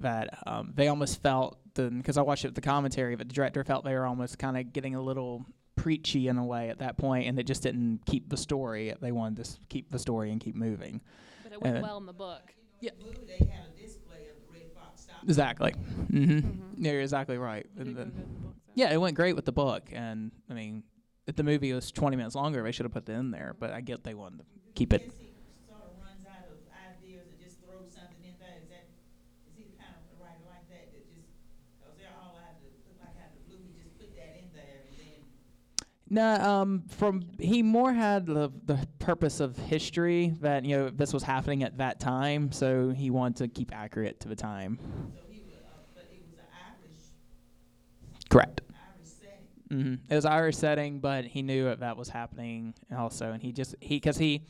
[0.00, 3.62] that um, they almost felt because I watched it with the commentary, but the director
[3.64, 5.44] felt they were almost kind of getting a little
[5.76, 8.94] preachy in a way at that point, and it just didn't keep the story.
[9.00, 11.00] They wanted to s- keep the story and keep moving.
[11.42, 12.54] But it went And- well in the book.
[12.80, 12.90] Yeah.
[15.24, 15.74] Exactly.
[16.10, 16.82] Mm-hmm.
[16.84, 17.66] Yeah, you're exactly right.
[17.78, 18.12] And then-
[18.74, 20.82] yeah, it went great with the book, and I mean,
[21.26, 23.54] if the movie was 20 minutes longer, they should have put it in there.
[23.58, 25.12] But I get they wanted to keep it.
[36.12, 41.12] No, um, from he more had the the purpose of history that you know this
[41.14, 44.78] was happening at that time, so he wanted to keep accurate to the time.
[48.30, 48.62] Correct.
[49.70, 53.52] hmm It was Irish setting, but he knew that that was happening also, and he
[53.52, 54.42] just he because he,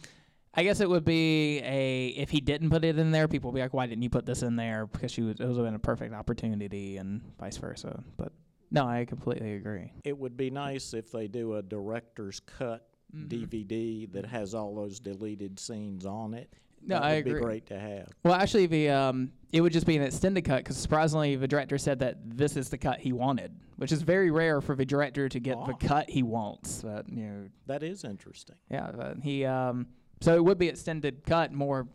[0.55, 3.57] I guess it would be a if he didn't put it in there, people would
[3.57, 4.87] be like, why didn't you put this in there?
[4.87, 8.03] Because she was it was been a perfect opportunity, and vice versa.
[8.17, 8.33] But
[8.73, 9.93] no, I completely agree.
[10.05, 13.29] It would be nice if they do a director's cut Mhm.
[13.29, 16.51] DVD that has all those deleted scenes on it.
[16.85, 17.35] No, that I would agree.
[17.35, 18.09] be great to have.
[18.25, 21.79] Well, actually, the um, it would just be an extended cut because surprisingly, the director
[21.79, 25.29] said that this is the cut he wanted, which is very rare for the director
[25.29, 26.83] to get the cut he wants.
[26.83, 28.57] But you know, That is interesting.
[28.71, 29.87] yeah, but he um,
[30.23, 31.87] so it would be extended cut, more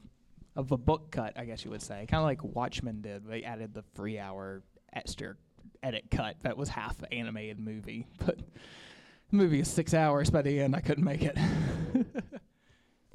[0.56, 3.26] of a book cut, I guess you would say, kind of like Watchmen did.
[3.26, 4.63] They added the three hour
[4.94, 5.36] extra
[5.84, 10.60] edit cut that was half animated movie, but the movie is six hours by the
[10.60, 10.76] end.
[10.76, 11.38] I couldn't make it.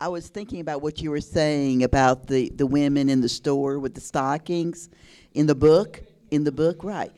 [0.00, 3.78] I was thinking about what you were saying about the, the women in the store
[3.78, 4.90] with the stockings
[5.32, 6.02] in the book.
[6.32, 7.12] In the book, right?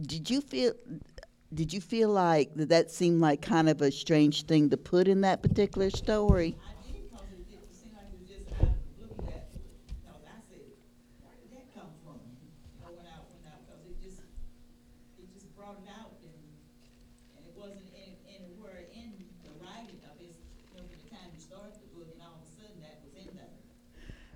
[0.00, 0.72] Did you feel?
[1.52, 2.70] Did you feel like that?
[2.70, 6.56] That seemed like kind of a strange thing to put in that particular story.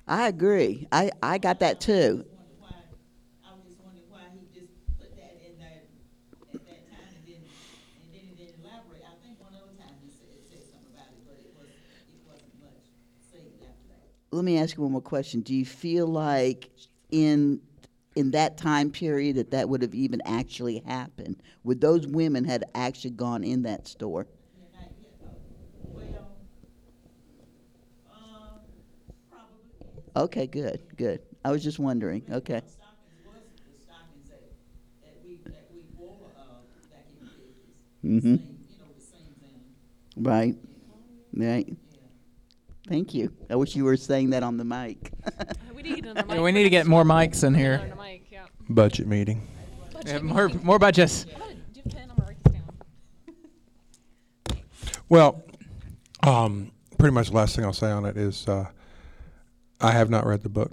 [0.09, 0.87] I agree.
[0.93, 2.25] I, I got that too.
[14.31, 15.41] Let me ask you one more question.
[15.41, 16.71] Do you feel like
[17.11, 17.61] in
[18.15, 21.43] in that time period that that would have even actually happened?
[21.65, 24.27] Would those women had actually gone in that store?
[30.17, 31.21] Okay, good, good.
[31.45, 32.23] I was just wondering.
[32.33, 32.63] Okay.
[38.05, 38.37] Mm-hmm.
[40.17, 40.55] Right.
[41.35, 41.77] Right.
[42.89, 43.33] Thank you.
[43.51, 45.13] I wish you were saying that on the mic.
[45.75, 47.81] We need to get Yeah, we need to get more mics in here.
[47.83, 48.47] on the mic, yeah.
[48.71, 49.47] Budget meeting.
[50.07, 51.27] Yeah, more more budgets.
[55.09, 55.45] Well,
[56.23, 58.67] um, pretty much the last thing I'll say on it is uh,
[59.81, 60.73] I have not read the book.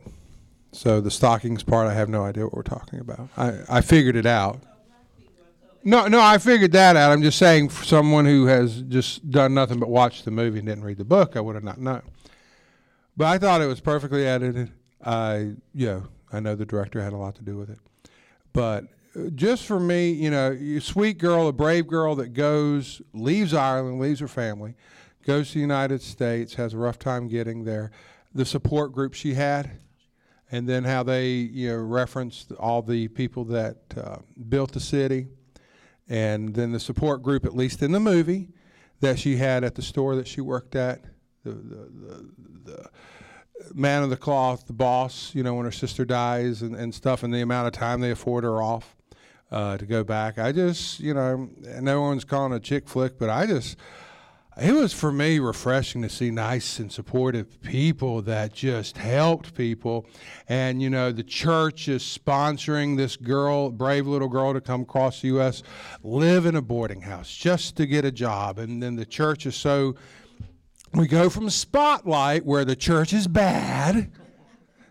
[0.72, 3.30] So the stockings part, I have no idea what we're talking about.
[3.38, 4.60] I, I figured it out.
[5.84, 7.12] No, no, I figured that out.
[7.12, 10.68] I'm just saying, for someone who has just done nothing but watch the movie and
[10.68, 12.02] didn't read the book, I would have not known.
[13.18, 14.72] But I thought it was perfectly edited.
[15.04, 17.80] I, you know, I know the director had a lot to do with it.
[18.54, 18.86] But
[19.16, 24.00] uh, just for me, you know, sweet girl, a brave girl that goes, leaves Ireland,
[24.00, 24.76] leaves her family,
[25.26, 27.92] goes to the United States, has a rough time getting there.
[28.36, 29.72] The support group she had,
[30.52, 34.17] and then how they, you know, referenced all the people that uh,
[34.50, 35.28] built the city,
[36.10, 38.50] and then the support group, at least in the movie,
[39.00, 41.04] that she had at the store that she worked at,
[41.43, 42.30] the the, the,
[42.65, 42.89] the
[43.74, 47.24] man of the cloth, the boss, you know, when her sister dies and, and stuff,
[47.24, 48.96] and the amount of time they afford her off
[49.52, 50.39] uh, to go back.
[50.39, 53.78] I just, you know, no one's calling a chick flick, but I just,
[54.62, 60.06] it was for me refreshing to see nice and supportive people that just helped people.
[60.48, 65.22] And, you know, the church is sponsoring this girl, brave little girl, to come across
[65.22, 65.63] the U.S.,
[66.04, 68.60] live in a boarding house just to get a job.
[68.60, 69.96] And then the church is so
[70.94, 74.12] we go from spotlight where the church is bad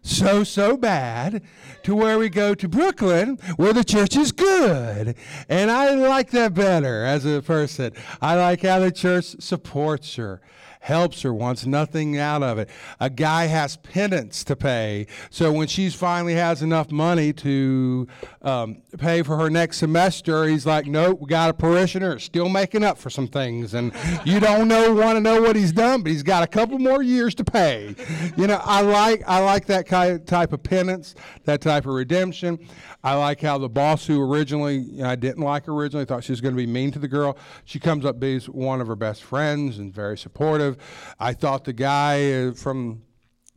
[0.02, 1.42] so so bad
[1.84, 5.16] to where we go to Brooklyn where the church is good.
[5.48, 7.92] And I like that better as a person.
[8.20, 10.40] I like how the church supports her
[10.82, 12.68] helps her wants nothing out of it.
[12.98, 15.06] A guy has penance to pay.
[15.30, 18.08] So when she's finally has enough money to
[18.42, 22.82] um, pay for her next semester he's like nope we got a parishioner still making
[22.82, 23.74] up for some things.
[23.74, 23.92] And
[24.24, 27.00] you don't know want to know what he's done but he's got a couple more
[27.00, 27.94] years to pay.
[28.36, 31.14] You know i like i like that kind type of penance
[31.44, 32.58] that type of redemption.
[33.04, 36.32] I like how the boss who originally you know, i didn't like originally thought she
[36.32, 37.38] was going to be mean to the girl.
[37.64, 40.71] She comes up being one of her best friends and very supportive
[41.20, 43.02] i thought the guy uh, from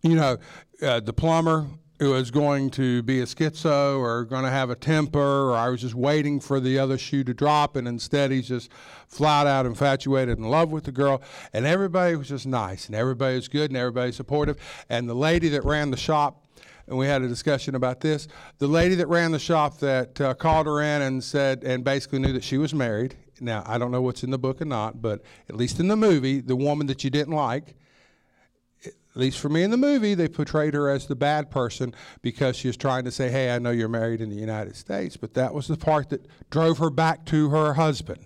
[0.01, 0.37] you know
[0.81, 1.65] uh, the plumber
[1.99, 5.69] who was going to be a schizo or going to have a temper, or I
[5.69, 8.69] was just waiting for the other shoe to drop, and instead he's just
[9.07, 11.21] flat out infatuated in love with the girl.
[11.53, 14.57] And everybody was just nice, and everybody was good, and everybody supportive.
[14.89, 16.43] And the lady that ran the shop,
[16.87, 18.27] and we had a discussion about this.
[18.57, 22.19] The lady that ran the shop that uh, called her in and said, and basically
[22.19, 25.01] knew that she was married now I don't know what's in the book or not,
[25.01, 27.75] but at least in the movie, the woman that you didn't like,
[28.85, 32.55] at least for me in the movie, they portrayed her as the bad person because
[32.55, 35.33] she was trying to say, "Hey, I know you're married in the United States," but
[35.35, 38.25] that was the part that drove her back to her husband.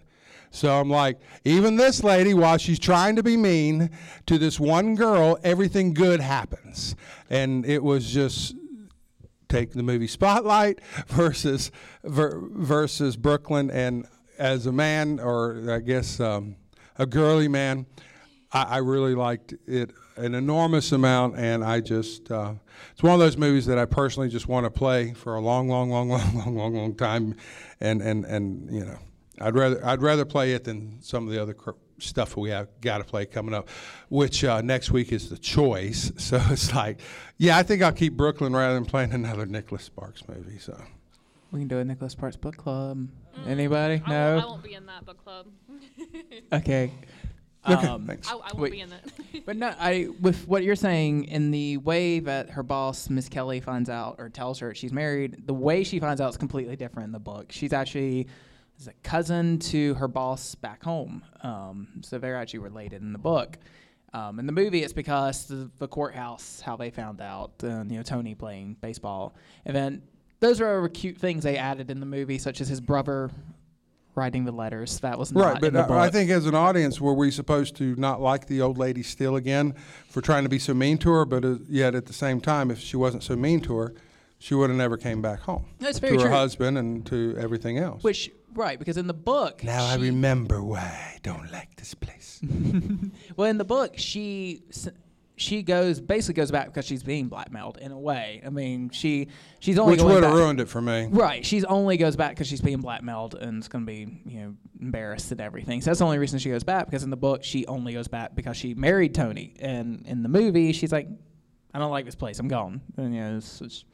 [0.52, 3.92] So I'm like, even this lady, while she's trying to be mean
[4.26, 6.96] to this one girl, everything good happens,
[7.30, 8.56] and it was just
[9.48, 11.72] take the movie Spotlight versus
[12.04, 14.08] ver, versus Brooklyn, and
[14.40, 16.56] as a man, or I guess um,
[16.98, 17.86] a girly man,
[18.52, 22.54] I, I really liked it an enormous amount, and I just uh,
[22.92, 25.70] it's one of those movies that I personally just want to play for a long,
[25.70, 27.36] long, long, long, long, long, long time,
[27.80, 28.98] and and and you know,
[29.40, 31.54] I'd rather I'd rather play it than some of the other.
[31.54, 31.72] Cr-
[32.02, 33.68] stuff we have got to play coming up,
[34.08, 36.14] which uh, next week is the choice.
[36.30, 37.02] So it's like,
[37.38, 40.60] yeah, I think I'll keep Brooklyn rather than playing another Nicholas Sparks movie.
[40.60, 40.80] So
[41.52, 43.08] We can do a Nicholas Sparks book club.
[43.48, 44.02] Anybody?
[44.08, 44.38] no.
[44.38, 45.48] I won't be in that book club.
[46.54, 46.92] Okay.
[47.68, 48.30] Okay, Um, thanks.
[48.30, 48.72] I, I won't wait.
[48.72, 49.04] be in that.
[49.46, 53.60] But no, I with what you're saying in the way that her boss Miss Kelly
[53.60, 57.08] finds out or tells her she's married, the way she finds out is completely different
[57.08, 57.52] in the book.
[57.52, 58.28] She's actually
[58.80, 63.20] is a cousin to her boss back home, um, so they're actually related in the
[63.20, 63.58] book.
[64.14, 67.98] Um, in the movie, it's because the, the courthouse how they found out, uh, you
[67.98, 69.36] know, Tony playing baseball,
[69.66, 70.02] and then
[70.40, 73.30] those are cute things they added in the movie, such as his brother
[74.16, 75.00] writing the letters.
[75.00, 76.06] That was not right, in but I.
[76.06, 79.36] I think as an audience, were we supposed to not like the old lady still
[79.36, 79.74] again
[80.10, 81.26] for trying to be so mean to her?
[81.26, 83.94] But uh, yet at the same time, if she wasn't so mean to her,
[84.38, 86.32] she would have never came back home That's to very her true.
[86.32, 88.04] husband and to everything else.
[88.04, 92.42] Which right, because in the book, now I remember why I don't like this place.
[93.36, 94.64] well, in the book, she
[95.40, 98.42] she goes basically goes back because she's being blackmailed in a way.
[98.46, 99.30] I mean, she
[99.60, 101.08] she's only Which would have ruined it for me.
[101.10, 104.40] Right, she's only goes back because she's being blackmailed and it's going to be you
[104.42, 105.82] know embarrassed and everything.
[105.82, 108.08] So that's the only reason she goes back because in the book she only goes
[108.08, 111.08] back because she married Tony, and in the movie she's like,
[111.74, 112.82] I don't like this place, I'm gone.
[112.98, 113.86] And you know, it's, it's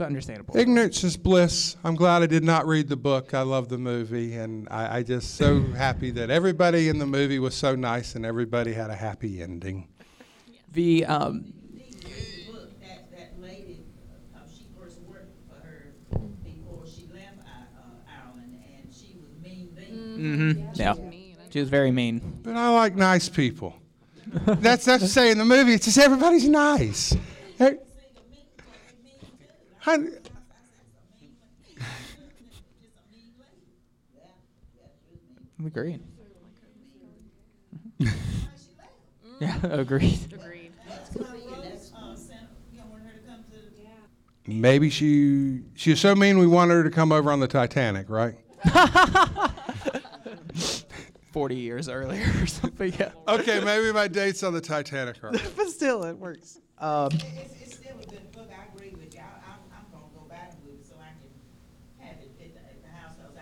[0.00, 0.56] understandable.
[0.56, 1.76] Ignorance is bliss.
[1.84, 3.34] I'm glad I did not read the book.
[3.34, 7.38] I love the movie, and I, I just so happy that everybody in the movie
[7.38, 9.88] was so nice and everybody had a happy ending.
[10.72, 11.52] The um,
[12.80, 13.80] That, that lady,
[14.34, 15.92] uh, she first worked for her
[16.44, 19.68] before she left uh, Ireland, and she was mean,
[20.16, 20.54] mean.
[20.74, 20.94] hmm yeah,
[21.50, 22.20] she was very mean.
[22.42, 23.74] But I like nice people.
[24.44, 25.72] that's that's to say in the movie.
[25.74, 27.16] It's just everybody's nice.
[27.58, 27.76] Hey,
[29.86, 30.08] I-
[35.66, 36.00] Agreed.
[39.40, 40.32] yeah, agreed.
[40.32, 40.57] Agreed.
[44.48, 48.08] Maybe she she was so mean we wanted her to come over on the Titanic,
[48.08, 48.34] right?
[51.32, 52.92] Forty years earlier or something.
[52.98, 53.10] Yeah.
[53.28, 55.30] Okay, maybe my dates on the Titanic are.
[55.56, 56.58] but still, it works.
[56.78, 57.10] Um,
[57.60, 58.48] It's still a good book.
[58.50, 59.20] I agree with you.
[59.20, 62.54] I, I'm, I'm gonna go back and read it so I can have it at
[62.54, 63.40] the, at the house, cause I,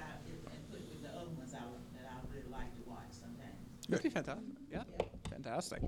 [0.53, 1.61] and put it with the other ones I,
[1.97, 3.55] that I really like to watch sometimes.
[3.93, 4.45] Okay, fantastic.
[4.71, 4.83] Yeah,
[5.31, 5.81] fantastic.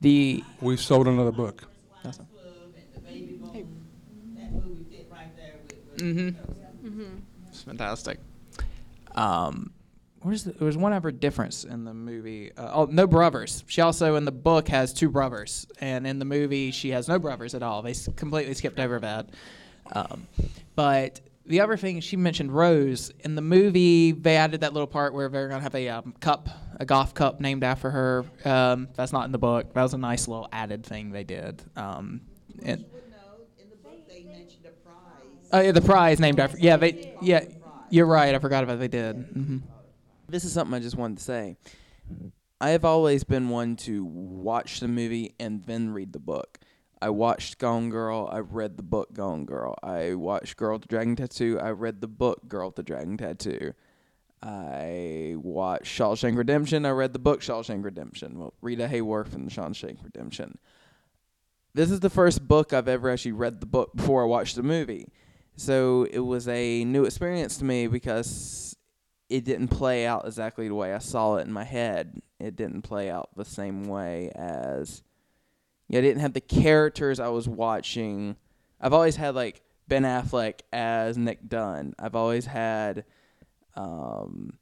[0.00, 1.64] The We've sold another book.
[2.04, 2.26] Awesome.
[4.36, 6.86] That movie fit right there with, with Mm-hmm.
[6.86, 7.16] Mm-hmm.
[7.48, 8.18] It's fantastic.
[9.14, 9.72] Um,
[10.22, 12.52] where's the, there was one other difference in the movie.
[12.56, 13.64] Uh, oh, no brothers.
[13.66, 17.18] She also in the book has two brothers, and in the movie she has no
[17.18, 17.82] brothers at all.
[17.82, 19.30] They s- completely skipped over that.
[19.92, 20.26] Um,
[20.76, 24.12] but the other thing she mentioned Rose in the movie.
[24.12, 26.48] They added that little part where they're gonna have a um, cup,
[26.78, 28.24] a golf cup named after her.
[28.44, 29.74] Um, that's not in the book.
[29.74, 31.60] That was a nice little added thing they did.
[31.76, 32.20] Um,
[32.62, 32.84] and,
[35.52, 36.58] Oh yeah, the prize named after.
[36.58, 37.14] Yeah, they.
[37.20, 37.44] Yeah,
[37.90, 38.34] you're right.
[38.34, 39.16] I forgot about they did.
[39.16, 39.58] Mm-hmm.
[40.28, 41.56] This is something I just wanted to say.
[42.60, 46.58] I have always been one to watch the movie and then read the book.
[47.02, 48.28] I watched Gone Girl.
[48.30, 49.74] I read the book Gone Girl.
[49.82, 51.58] I watched Girl with the Dragon Tattoo.
[51.58, 53.72] I read the book Girl with the Dragon Tattoo.
[54.42, 56.84] I watched Shawshank Redemption.
[56.84, 58.38] I read the book Shawshank Redemption.
[58.38, 60.58] Well, Rita Hayworth and Shawshank Redemption.
[61.72, 64.62] This is the first book I've ever actually read the book before I watched the
[64.62, 65.08] movie.
[65.56, 68.76] So it was a new experience to me because
[69.28, 72.20] it didn't play out exactly the way I saw it in my head.
[72.38, 75.02] It didn't play out the same way as
[75.88, 78.36] yeah, I didn't have the characters I was watching.
[78.80, 81.94] I've always had like Ben Affleck as Nick Dunne.
[81.98, 83.04] I've always had
[83.74, 84.59] um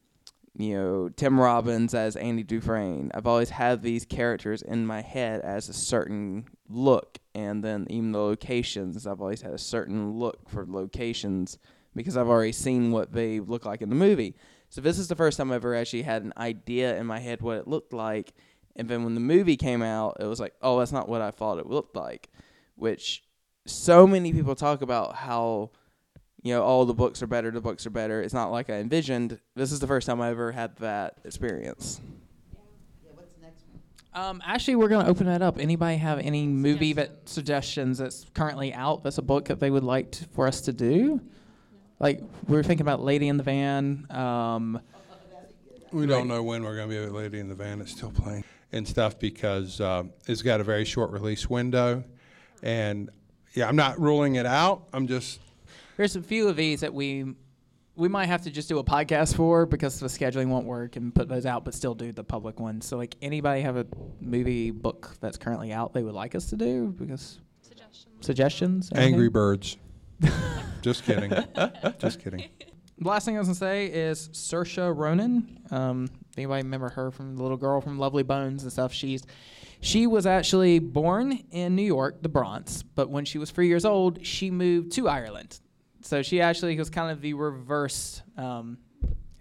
[0.59, 3.11] you know, Tim Robbins as Andy Dufresne.
[3.15, 8.11] I've always had these characters in my head as a certain look, and then even
[8.11, 11.59] the locations, I've always had a certain look for locations
[11.95, 14.35] because I've already seen what they look like in the movie.
[14.69, 17.41] So this is the first time I've ever actually had an idea in my head
[17.41, 18.35] what it looked like.
[18.77, 21.31] And then when the movie came out, it was like, oh, that's not what I
[21.31, 22.29] thought it looked like.
[22.75, 23.25] Which
[23.67, 25.71] so many people talk about how,
[26.43, 28.23] you know, all the books are better, the books are better.
[28.23, 29.39] It's not like I envisioned.
[29.55, 32.01] This is the first time I ever had that experience.
[34.15, 35.59] Um, actually, we're going to open it up.
[35.59, 39.05] Anybody have any movie that suggestions that's currently out?
[39.05, 41.21] That's a book that they would like to, for us to do.
[42.01, 44.07] Like we were thinking about Lady in the Van.
[44.11, 44.81] Um,
[45.93, 47.81] We don't know when we're going to be with Lady in the Van.
[47.81, 52.05] It's still playing and stuff because um, it's got a very short release window.
[52.63, 53.11] And
[53.55, 54.83] yeah, I'm not ruling it out.
[54.93, 55.41] I'm just
[55.99, 57.35] There's a few of these that we
[57.97, 61.13] we might have to just do a podcast for because the scheduling won't work and
[61.13, 62.87] put those out, but still do the public ones.
[62.87, 63.85] So like anybody have a
[64.21, 68.07] movie book that's currently out they would like us to do because suggestions.
[68.21, 68.91] Suggestions.
[68.95, 69.29] Angry?
[69.29, 69.77] Birds.
[70.83, 71.33] just kidding.
[71.99, 72.45] just kidding.
[72.99, 75.59] The last thing I was gonna say is Saoirse Ronan.
[75.73, 78.93] Um, anybody remember her from the little girl from Lovely Bones and stuff?
[78.93, 79.25] She's
[79.81, 83.85] she was actually born in New York, the Bronx, but when she was three years
[83.85, 85.59] old, she moved to Ireland.
[86.01, 88.79] So she actually was kind of the reverse um,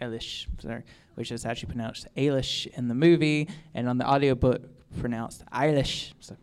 [0.01, 0.83] Eilish, sorry,
[1.15, 4.61] which is actually pronounced Ailish in the movie, and on the audiobook
[4.99, 6.13] pronounced Eilish.
[6.19, 6.35] So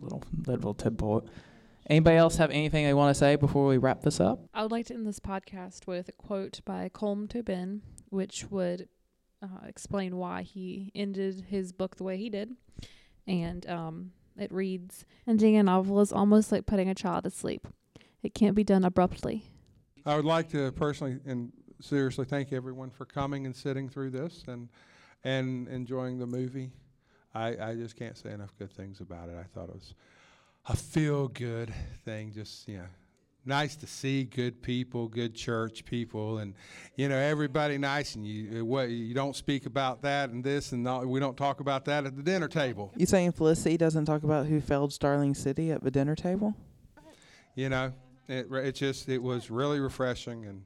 [0.00, 1.24] little little tidbit.
[1.88, 4.40] Anybody else have anything they want to say before we wrap this up?
[4.52, 8.88] I would like to end this podcast with a quote by Colm Tóibín, which would
[9.42, 12.50] uh, explain why he ended his book the way he did.
[13.26, 17.66] And um, it reads Ending a novel is almost like putting a child to sleep,
[18.22, 19.44] it can't be done abruptly.
[20.06, 24.44] I would like to personally and seriously thank everyone for coming and sitting through this
[24.48, 24.68] and
[25.24, 26.70] and enjoying the movie.
[27.34, 29.36] I, I just can't say enough good things about it.
[29.38, 29.94] I thought it was
[30.68, 31.72] a feel good
[32.04, 32.86] thing, just you know,
[33.44, 36.54] nice to see good people, good church people, and
[36.96, 38.14] you know everybody nice.
[38.14, 41.36] And you uh, what you don't speak about that and this and all, we don't
[41.36, 42.92] talk about that at the dinner table.
[42.96, 46.54] You saying Felicity doesn't talk about who failed Starling City at the dinner table?
[47.54, 47.92] You know,
[48.28, 50.62] it it just it was really refreshing and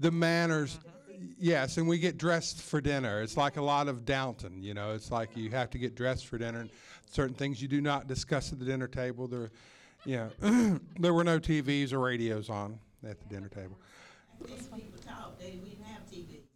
[0.00, 0.78] the manners.
[0.78, 0.90] Mm-hmm.
[1.38, 3.22] Yes, and we get dressed for dinner.
[3.22, 4.94] It's like a lot of Downton, you know.
[4.94, 6.60] It's like you have to get dressed for dinner.
[6.60, 6.70] And
[7.10, 9.28] certain things you do not discuss at the dinner table.
[9.28, 9.50] There,
[10.04, 13.78] you know, there were no TVs or radios on at the dinner table.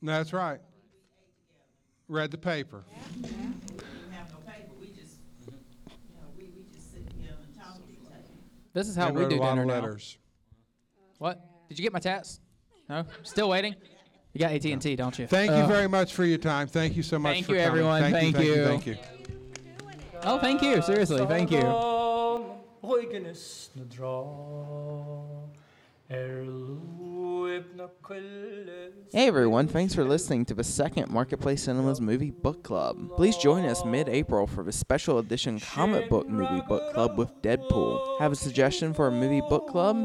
[0.03, 0.61] That's right.
[2.09, 2.85] Read the paper.
[8.79, 9.75] This is how And we wrote a do lot dinner of now.
[9.75, 10.19] letters.
[11.19, 11.45] What?
[11.69, 12.41] Did you get my text?
[12.89, 13.05] No.
[13.25, 13.75] Still waiting.
[14.33, 15.27] You got AT and T, don't you?
[15.27, 16.69] Thank you Uh, very much for your time.
[16.69, 17.69] Thank you so much Thank for you, coming.
[17.71, 18.01] everyone.
[18.03, 18.65] Thank, Thank you, you.
[18.65, 18.97] Thank you.
[20.23, 20.81] Oh, thank you.
[20.81, 21.61] Seriously, thank you.
[22.81, 24.23] Bryggenes dra
[26.09, 27.08] er loebna kvälles
[29.11, 33.17] Hey everyone, thanks for listening to the second Marketplace Cinemas Movie Book Club.
[33.17, 37.31] Please join us mid April for the special edition comic book movie book club with
[37.43, 38.21] Deadpool.
[38.21, 39.97] Have a suggestion for a movie book club?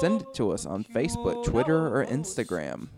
[0.00, 2.88] Send it to us on Facebook, Twitter, or Instagram.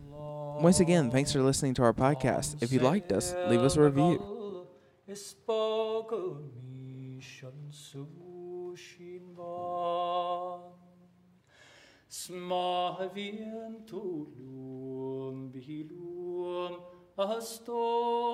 [0.61, 2.63] Once again, thanks for listening to our podcast.
[2.63, 4.67] If you liked us, leave us a review.
[12.11, 16.81] Smavien tulum bilum
[17.19, 18.25] Astoring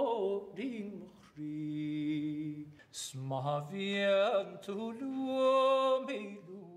[1.10, 6.73] mchri Smavien tulum bilum